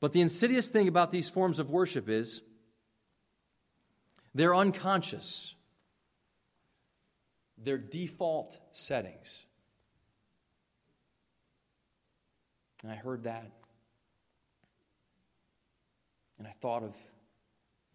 But 0.00 0.12
the 0.12 0.20
insidious 0.20 0.70
thing 0.70 0.88
about 0.88 1.12
these 1.12 1.28
forms 1.28 1.60
of 1.60 1.70
worship 1.70 2.08
is 2.08 2.42
they're 4.34 4.56
unconscious, 4.56 5.54
they're 7.56 7.78
default 7.78 8.58
settings. 8.72 9.40
And 12.82 12.90
I 12.90 12.96
heard 12.96 13.22
that. 13.22 13.52
And 16.40 16.48
I 16.48 16.54
thought 16.60 16.82
of 16.82 16.96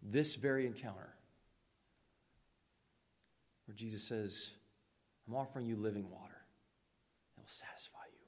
this 0.02 0.34
very 0.34 0.66
encounter 0.66 1.14
where 3.66 3.74
Jesus 3.74 4.06
says, 4.06 4.50
I'm 5.28 5.34
offering 5.34 5.66
you 5.66 5.76
living 5.76 6.08
water 6.10 6.40
that 7.36 7.42
will 7.42 7.48
satisfy 7.48 7.98
you. 8.12 8.18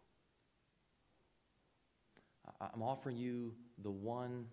I'm 2.75 2.83
offering 2.83 3.17
you 3.17 3.55
the 3.83 3.91
one 3.91 4.47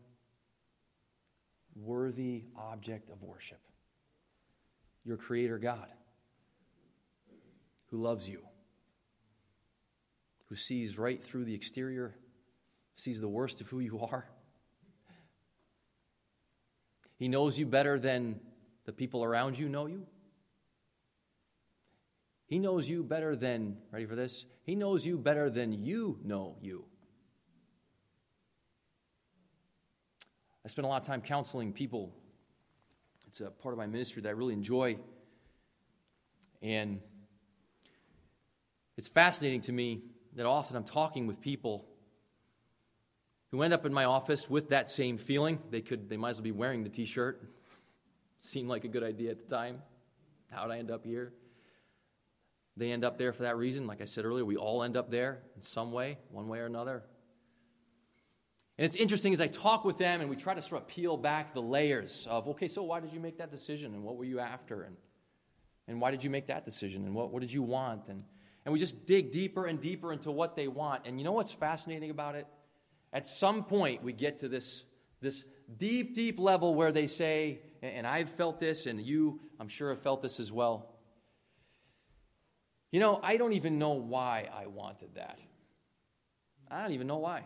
worthy 1.76 2.46
object 2.56 3.10
of 3.10 3.22
worship 3.22 3.60
your 5.08 5.18
Creator 5.18 5.58
God, 5.58 5.88
who 7.90 8.02
loves 8.02 8.28
you, 8.28 8.42
who 10.50 10.56
sees 10.58 10.98
right 10.98 11.24
through 11.24 11.46
the 11.46 11.54
exterior, 11.54 12.14
sees 12.98 13.22
the 13.22 13.28
worst 13.28 13.62
of 13.62 13.68
who 13.68 13.80
you 13.80 14.02
are. 14.02 14.28
He 17.18 17.28
knows 17.28 17.58
you 17.58 17.66
better 17.66 18.00
than 18.00 18.40
the 18.86 18.94
people 18.94 19.24
around 19.24 19.58
you 19.58 19.68
know 19.68 19.88
you. 19.88 20.06
He 22.46 22.60
knows 22.60 22.88
you 22.88 23.04
better 23.04 23.36
than, 23.36 23.78
ready 23.92 24.06
for 24.06 24.16
this? 24.16 24.46
He 24.64 24.76
knows 24.76 25.06
you 25.06 25.18
better 25.18 25.50
than 25.50 25.84
you 25.84 26.20
know 26.24 26.56
you. 26.62 26.86
I 30.64 30.70
spend 30.70 30.86
a 30.86 30.90
lot 30.90 31.02
of 31.02 31.08
time 31.08 31.22
counseling 31.22 31.74
people. 31.74 32.14
It's 33.28 33.42
a 33.42 33.50
part 33.50 33.74
of 33.74 33.78
my 33.78 33.88
ministry 33.88 34.22
that 34.22 34.30
I 34.30 34.34
really 34.34 34.54
enjoy. 34.54 34.98
And 36.62 37.02
it's 38.96 39.08
fascinating 39.08 39.62
to 39.62 39.72
me 39.72 40.04
that 40.36 40.46
often 40.46 40.78
I'm 40.78 40.84
talking 40.84 41.28
with 41.28 41.42
people 41.42 41.86
who 43.58 43.64
end 43.64 43.74
up 43.74 43.88
in 43.88 43.94
my 43.94 44.06
office 44.06 44.48
with 44.48 44.70
that 44.70 44.88
same 44.88 45.18
feeling. 45.18 45.58
They 45.72 45.82
could 45.82 46.10
they 46.10 46.18
might 46.18 46.30
as 46.30 46.36
well 46.38 46.44
be 46.44 46.52
wearing 46.52 46.84
the 46.84 46.90
t-shirt. 46.90 47.42
Seemed 48.38 48.70
like 48.70 48.84
a 48.84 48.88
good 48.88 49.02
idea 49.02 49.32
at 49.32 49.40
the 49.40 49.56
time. 49.56 49.82
How'd 50.52 50.70
I 50.70 50.78
end 50.78 50.92
up 50.92 51.04
here? 51.04 51.34
They 52.76 52.92
end 52.92 53.04
up 53.04 53.18
there 53.18 53.34
for 53.34 53.44
that 53.44 53.58
reason. 53.58 53.88
Like 53.88 54.00
I 54.00 54.06
said 54.06 54.26
earlier, 54.26 54.46
we 54.46 54.58
all 54.58 54.84
end 54.84 54.96
up 54.96 55.10
there 55.10 55.42
in 55.56 55.64
some 55.64 55.92
way, 55.92 56.20
one 56.30 56.48
way 56.48 56.60
or 56.60 56.68
another. 56.68 57.02
And 58.78 58.86
it's 58.86 58.96
interesting 58.96 59.34
as 59.34 59.42
I 59.42 59.48
talk 59.48 59.86
with 59.86 59.98
them 59.98 60.22
and 60.22 60.30
we 60.30 60.36
try 60.36 60.54
to 60.54 60.62
sort 60.62 60.84
of 60.84 60.88
peel 60.88 61.18
back 61.18 61.56
the 61.56 61.62
layers 61.62 62.28
of, 62.30 62.48
okay, 62.50 62.68
so 62.68 62.84
why 62.84 63.00
did 63.00 63.12
you 63.12 63.20
make 63.20 63.40
that 63.40 63.50
decision? 63.50 63.96
And 63.96 64.04
what 64.04 64.18
were 64.18 64.26
you 64.26 64.40
after? 64.40 64.84
And, 64.84 64.96
and 65.88 66.00
why 66.00 66.12
did 66.12 66.24
you 66.24 66.30
make 66.30 66.46
that 66.46 66.64
decision? 66.64 67.06
And 67.06 67.16
what, 67.16 67.32
what 67.32 67.40
did 67.42 67.52
you 67.52 67.64
want? 67.64 68.08
And, 68.08 68.24
and 68.66 68.74
we 68.74 68.78
just 68.78 69.08
dig 69.08 69.32
deeper 69.32 69.66
and 69.66 69.82
deeper 69.82 70.14
into 70.14 70.30
what 70.30 70.56
they 70.56 70.68
want. 70.68 71.08
And 71.08 71.20
you 71.20 71.26
know 71.26 71.32
what's 71.32 71.52
fascinating 71.52 72.12
about 72.12 72.36
it? 72.36 72.46
At 73.18 73.26
some 73.26 73.64
point, 73.64 74.04
we 74.04 74.14
get 74.14 74.38
to 74.42 74.48
this, 74.48 74.84
this 75.22 75.44
deep, 75.76 76.14
deep 76.14 76.40
level 76.40 76.76
where 76.76 76.92
they 76.92 77.08
say, 77.08 77.62
and 77.82 78.06
I've 78.06 78.30
felt 78.30 78.60
this, 78.60 78.86
and 78.86 79.02
you, 79.02 79.40
I'm 79.60 79.68
sure, 79.68 79.90
have 79.90 80.04
felt 80.04 80.22
this 80.22 80.40
as 80.40 80.52
well. 80.52 80.94
You 82.92 83.00
know, 83.00 83.20
I 83.24 83.38
don't 83.38 83.54
even 83.54 83.80
know 83.80 83.94
why 83.94 84.48
I 84.56 84.68
wanted 84.68 85.16
that. 85.16 85.42
I 86.70 86.84
don't 86.84 86.92
even 86.92 87.08
know 87.08 87.18
why. 87.18 87.40
I 87.40 87.46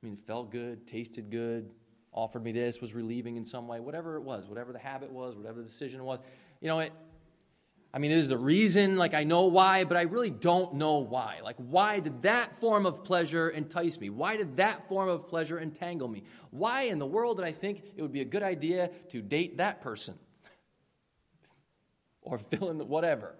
mean, 0.00 0.14
it 0.14 0.20
felt 0.26 0.50
good, 0.50 0.86
tasted 0.86 1.28
good, 1.30 1.70
offered 2.10 2.42
me 2.42 2.52
this, 2.52 2.80
was 2.80 2.94
relieving 2.94 3.36
in 3.36 3.44
some 3.44 3.68
way, 3.68 3.78
whatever 3.78 4.16
it 4.16 4.22
was, 4.22 4.48
whatever 4.48 4.72
the 4.72 4.78
habit 4.78 5.12
was, 5.12 5.36
whatever 5.36 5.58
the 5.58 5.68
decision 5.68 6.02
was. 6.02 6.20
You 6.62 6.68
know, 6.68 6.78
it, 6.78 6.94
I 7.94 7.98
mean, 7.98 8.10
there's 8.10 8.28
the 8.28 8.38
reason, 8.38 8.96
like 8.96 9.12
I 9.12 9.24
know 9.24 9.42
why, 9.46 9.84
but 9.84 9.98
I 9.98 10.02
really 10.02 10.30
don't 10.30 10.74
know 10.74 10.98
why. 10.98 11.40
Like, 11.44 11.56
why 11.58 12.00
did 12.00 12.22
that 12.22 12.58
form 12.58 12.86
of 12.86 13.04
pleasure 13.04 13.50
entice 13.50 14.00
me? 14.00 14.08
Why 14.08 14.38
did 14.38 14.56
that 14.56 14.88
form 14.88 15.10
of 15.10 15.28
pleasure 15.28 15.60
entangle 15.60 16.08
me? 16.08 16.22
Why 16.50 16.84
in 16.84 16.98
the 16.98 17.06
world 17.06 17.36
did 17.36 17.44
I 17.44 17.52
think 17.52 17.82
it 17.94 18.00
would 18.00 18.12
be 18.12 18.22
a 18.22 18.26
good 18.26 18.42
idea 18.42 18.90
to 19.10 19.20
date 19.20 19.58
that 19.58 19.82
person? 19.82 20.14
or 22.22 22.38
fill 22.38 22.70
in 22.70 22.78
the 22.78 22.84
whatever. 22.84 23.34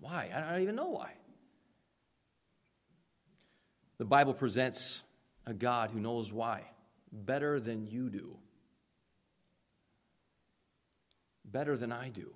Why? 0.00 0.30
I 0.34 0.52
don't 0.52 0.62
even 0.62 0.76
know 0.76 0.88
why. 0.88 1.12
The 3.96 4.04
Bible 4.04 4.34
presents 4.34 5.02
a 5.46 5.54
God 5.54 5.90
who 5.90 6.00
knows 6.00 6.32
why 6.32 6.64
better 7.12 7.58
than 7.58 7.86
you 7.86 8.08
do, 8.08 8.36
better 11.50 11.76
than 11.76 11.92
I 11.92 12.08
do. 12.08 12.32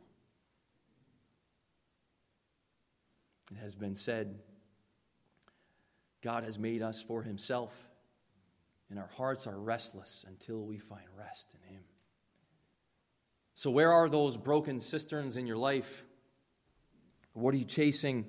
It 3.51 3.59
has 3.59 3.75
been 3.75 3.95
said 3.95 4.39
God 6.23 6.45
has 6.45 6.59
made 6.59 6.81
us 6.81 7.03
for 7.03 7.23
himself, 7.23 7.77
and 8.89 8.99
our 8.99 9.11
hearts 9.17 9.47
are 9.47 9.59
restless 9.59 10.25
until 10.27 10.63
we 10.63 10.79
find 10.79 11.05
rest 11.19 11.49
in 11.53 11.75
him. 11.75 11.83
So, 13.55 13.71
where 13.71 13.93
are 13.93 14.09
those 14.09 14.37
broken 14.37 14.81
cisterns 14.81 15.37
in 15.37 15.47
your 15.47 15.59
life? 15.59 16.03
What 17.35 17.55
are 17.55 17.59
you 17.59 17.65
chasing? 17.65 18.27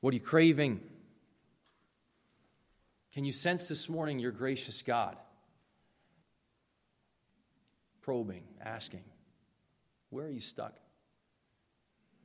What 0.00 0.12
are 0.12 0.16
you 0.16 0.22
craving? 0.22 0.80
Can 3.12 3.24
you 3.24 3.32
sense 3.32 3.68
this 3.68 3.88
morning 3.88 4.18
your 4.18 4.32
gracious 4.32 4.82
God? 4.82 5.16
Probing, 8.10 8.42
asking, 8.60 9.04
where 10.08 10.26
are 10.26 10.30
you 10.30 10.40
stuck? 10.40 10.74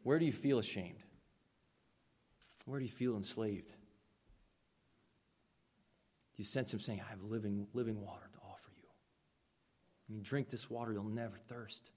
Where 0.02 0.18
do 0.18 0.26
you 0.26 0.32
feel 0.32 0.58
ashamed? 0.58 1.04
Where 2.66 2.80
do 2.80 2.86
you 2.86 2.92
feel 2.92 3.16
enslaved? 3.16 3.68
Do 3.68 3.76
you 6.38 6.44
sense 6.44 6.74
Him 6.74 6.80
saying, 6.80 7.04
I 7.06 7.10
have 7.12 7.22
living, 7.22 7.68
living 7.76 8.02
water 8.02 8.28
to 8.34 8.40
offer 8.52 8.72
you? 8.76 8.90
And 10.08 10.18
you 10.18 10.24
drink 10.24 10.50
this 10.50 10.72
water, 10.72 10.92
you'll 10.92 11.04
never 11.04 11.38
thirst. 11.48 11.92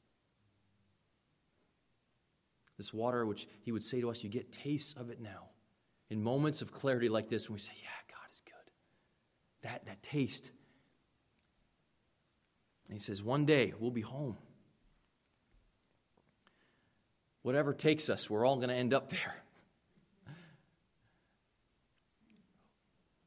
This 2.76 2.92
water, 2.92 3.24
which 3.24 3.48
He 3.62 3.72
would 3.72 3.82
say 3.82 4.02
to 4.02 4.10
us, 4.10 4.22
you 4.22 4.28
get 4.28 4.52
tastes 4.52 4.92
of 4.98 5.08
it 5.08 5.18
now. 5.18 5.44
In 6.10 6.22
moments 6.22 6.60
of 6.60 6.72
clarity 6.72 7.08
like 7.08 7.30
this, 7.30 7.48
when 7.48 7.54
we 7.54 7.60
say, 7.60 7.72
Yeah, 7.82 7.88
God 8.14 8.28
is 8.30 8.42
good, 8.44 8.70
that, 9.62 9.86
that 9.86 10.02
taste. 10.02 10.50
He 12.90 12.98
says, 12.98 13.22
One 13.22 13.44
day 13.44 13.74
we'll 13.78 13.90
be 13.90 14.00
home. 14.00 14.36
Whatever 17.42 17.72
takes 17.72 18.10
us, 18.10 18.28
we're 18.28 18.46
all 18.46 18.56
going 18.56 18.68
to 18.68 18.74
end 18.74 18.92
up 18.92 19.10
there. 19.10 19.34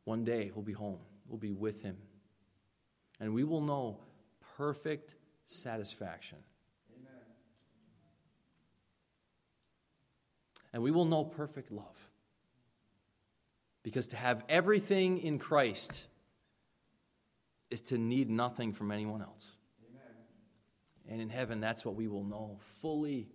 One 0.03 0.23
day 0.23 0.51
we'll 0.53 0.65
be 0.65 0.73
home. 0.73 0.99
We'll 1.27 1.37
be 1.37 1.53
with 1.53 1.81
him. 1.81 1.97
And 3.19 3.33
we 3.33 3.43
will 3.43 3.61
know 3.61 3.99
perfect 4.57 5.15
satisfaction. 5.45 6.39
Amen. 6.97 7.21
And 10.73 10.83
we 10.83 10.91
will 10.91 11.05
know 11.05 11.23
perfect 11.23 11.71
love. 11.71 12.09
Because 13.83 14.07
to 14.07 14.17
have 14.17 14.43
everything 14.49 15.19
in 15.19 15.39
Christ 15.39 16.03
is 17.71 17.81
to 17.81 17.97
need 17.97 18.29
nothing 18.29 18.73
from 18.73 18.91
anyone 18.91 19.21
else. 19.21 19.47
Amen. 19.89 20.03
And 21.09 21.21
in 21.21 21.29
heaven, 21.29 21.59
that's 21.59 21.83
what 21.83 21.95
we 21.95 22.07
will 22.07 22.23
know 22.23 22.57
fully. 22.59 23.27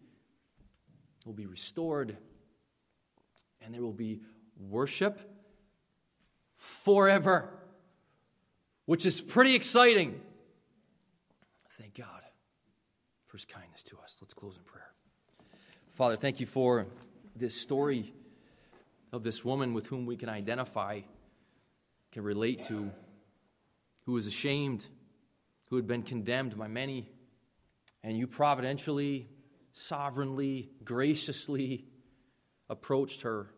Will 1.24 1.32
be 1.32 1.46
restored, 1.46 2.16
and 3.60 3.74
there 3.74 3.82
will 3.82 3.92
be 3.92 4.20
worship 4.56 5.18
forever, 6.54 7.50
which 8.84 9.04
is 9.04 9.20
pretty 9.20 9.56
exciting. 9.56 10.20
Thank 11.76 11.94
God 11.94 12.22
for 13.26 13.36
for 13.36 13.40
his 13.40 13.44
kindness 13.44 13.82
to 13.82 13.98
us. 14.02 14.16
Let's 14.22 14.32
close 14.32 14.56
in 14.56 14.62
prayer. 14.62 14.94
Father, 15.92 16.16
thank 16.16 16.40
you 16.40 16.46
for 16.46 16.86
this 17.34 17.54
story 17.54 18.14
of 19.12 19.22
this 19.22 19.44
woman 19.44 19.74
with 19.74 19.86
whom 19.88 20.06
we 20.06 20.16
can 20.16 20.30
identify, 20.30 21.00
can 22.12 22.22
relate 22.22 22.62
to, 22.62 22.90
who 24.06 24.12
was 24.12 24.26
ashamed, 24.26 24.86
who 25.68 25.76
had 25.76 25.86
been 25.86 26.02
condemned 26.02 26.56
by 26.56 26.68
many, 26.68 27.10
and 28.02 28.16
you 28.16 28.26
providentially, 28.26 29.28
sovereignly, 29.72 30.70
graciously 30.84 31.84
approached 32.70 33.22
her 33.22 33.50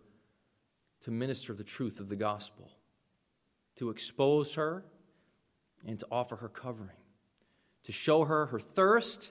to 1.01 1.11
minister 1.11 1.55
the 1.55 1.65
truth 1.65 2.01
of 2.01 2.09
the 2.09 2.17
gospel, 2.17 2.71
to 3.77 3.91
expose 3.91 4.55
her 4.55 4.85
and 5.87 5.99
to 5.99 6.07
offer 6.11 6.35
her 6.37 6.49
covering, 6.49 6.97
to 7.85 7.93
show 7.93 8.25
her 8.25 8.47
her 8.47 8.59
thirst 8.59 9.31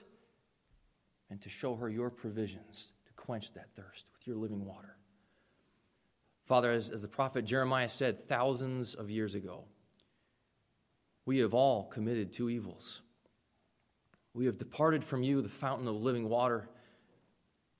and 1.30 1.40
to 1.42 1.48
show 1.48 1.74
her 1.74 1.88
your 1.88 2.10
provisions 2.10 2.92
to 3.06 3.12
quench 3.14 3.52
that 3.52 3.74
thirst 3.74 4.08
with 4.12 4.26
your 4.26 4.36
living 4.36 4.64
water. 4.64 4.96
Father, 6.46 6.70
as, 6.70 6.90
as 6.90 7.02
the 7.02 7.08
prophet 7.08 7.44
Jeremiah 7.44 7.90
said 7.90 8.18
thousands 8.18 8.94
of 8.94 9.10
years 9.10 9.34
ago, 9.34 9.64
we 11.28 11.40
have 11.40 11.52
all 11.52 11.84
committed 11.84 12.32
two 12.32 12.48
evils. 12.48 13.02
We 14.32 14.46
have 14.46 14.56
departed 14.56 15.04
from 15.04 15.22
you, 15.22 15.42
the 15.42 15.48
fountain 15.50 15.86
of 15.86 15.96
living 15.96 16.26
water, 16.26 16.70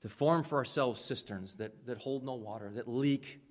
to 0.01 0.07
form 0.07 0.43
for 0.43 0.59
ourselves 0.59 1.01
cisterns 1.01 1.55
that, 1.55 1.87
that 1.87 1.97
hold 1.97 2.23
no 2.23 2.35
water, 2.35 2.69
that 2.75 2.87
leak. 2.87 3.41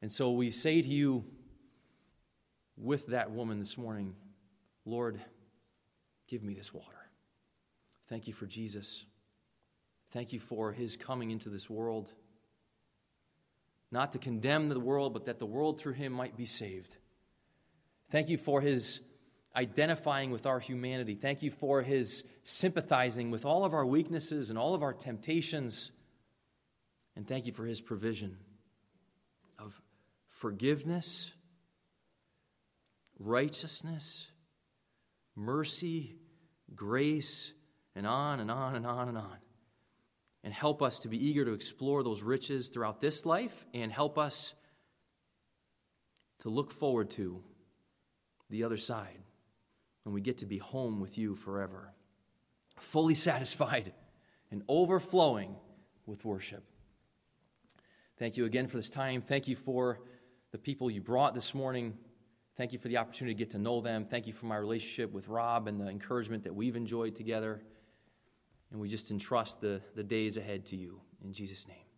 And 0.00 0.12
so 0.12 0.30
we 0.30 0.52
say 0.52 0.80
to 0.80 0.86
you, 0.86 1.24
with 2.76 3.08
that 3.08 3.32
woman 3.32 3.58
this 3.58 3.76
morning, 3.76 4.14
Lord, 4.84 5.20
give 6.28 6.44
me 6.44 6.54
this 6.54 6.72
water. 6.72 6.86
Thank 8.08 8.28
you 8.28 8.32
for 8.32 8.46
Jesus. 8.46 9.06
Thank 10.12 10.32
you 10.32 10.38
for 10.38 10.70
his 10.70 10.96
coming 10.96 11.32
into 11.32 11.48
this 11.48 11.68
world 11.68 12.12
not 13.90 14.12
to 14.12 14.18
condemn 14.18 14.68
the 14.68 14.78
world, 14.78 15.12
but 15.14 15.24
that 15.24 15.40
the 15.40 15.46
world 15.46 15.80
through 15.80 15.94
him 15.94 16.12
might 16.12 16.36
be 16.36 16.46
saved. 16.46 16.96
Thank 18.12 18.28
you 18.28 18.36
for 18.36 18.60
his 18.60 19.00
identifying 19.56 20.32
with 20.32 20.44
our 20.44 20.60
humanity. 20.60 21.14
Thank 21.14 21.42
you 21.42 21.50
for 21.50 21.80
his 21.80 22.24
sympathizing 22.44 23.30
with 23.30 23.46
all 23.46 23.64
of 23.64 23.72
our 23.72 23.86
weaknesses 23.86 24.50
and 24.50 24.58
all 24.58 24.74
of 24.74 24.82
our 24.82 24.92
temptations. 24.92 25.90
And 27.16 27.26
thank 27.26 27.46
you 27.46 27.54
for 27.54 27.64
his 27.64 27.80
provision 27.80 28.36
of 29.58 29.80
forgiveness, 30.28 31.32
righteousness, 33.18 34.26
mercy, 35.34 36.14
grace, 36.76 37.54
and 37.96 38.06
on 38.06 38.40
and 38.40 38.50
on 38.50 38.76
and 38.76 38.86
on 38.86 39.08
and 39.08 39.16
on 39.16 39.38
and 40.44 40.52
help 40.52 40.82
us 40.82 40.98
to 40.98 41.08
be 41.08 41.16
eager 41.16 41.46
to 41.46 41.54
explore 41.54 42.02
those 42.02 42.22
riches 42.22 42.68
throughout 42.68 43.00
this 43.00 43.24
life 43.24 43.64
and 43.72 43.90
help 43.90 44.18
us 44.18 44.52
to 46.40 46.50
look 46.50 46.70
forward 46.70 47.08
to 47.08 47.42
the 48.52 48.62
other 48.62 48.76
side 48.76 49.18
and 50.04 50.14
we 50.14 50.20
get 50.20 50.38
to 50.38 50.46
be 50.46 50.58
home 50.58 51.00
with 51.00 51.18
you 51.18 51.34
forever, 51.34 51.92
fully 52.78 53.14
satisfied 53.14 53.92
and 54.50 54.62
overflowing 54.68 55.56
with 56.06 56.24
worship. 56.24 56.62
Thank 58.18 58.36
you 58.36 58.44
again 58.44 58.66
for 58.66 58.76
this 58.76 58.90
time. 58.90 59.22
Thank 59.22 59.48
you 59.48 59.56
for 59.56 60.00
the 60.52 60.58
people 60.58 60.90
you 60.90 61.00
brought 61.00 61.34
this 61.34 61.54
morning. 61.54 61.96
Thank 62.56 62.72
you 62.72 62.78
for 62.78 62.88
the 62.88 62.98
opportunity 62.98 63.34
to 63.34 63.38
get 63.38 63.50
to 63.50 63.58
know 63.58 63.80
them. 63.80 64.04
Thank 64.04 64.26
you 64.26 64.34
for 64.34 64.46
my 64.46 64.56
relationship 64.56 65.10
with 65.12 65.28
Rob 65.28 65.66
and 65.66 65.80
the 65.80 65.88
encouragement 65.88 66.44
that 66.44 66.54
we've 66.54 66.76
enjoyed 66.76 67.14
together. 67.14 67.62
And 68.70 68.80
we 68.80 68.88
just 68.88 69.10
entrust 69.10 69.60
the, 69.60 69.80
the 69.94 70.02
days 70.02 70.36
ahead 70.36 70.66
to 70.66 70.76
you. 70.76 71.00
In 71.24 71.32
Jesus' 71.32 71.66
name. 71.66 71.91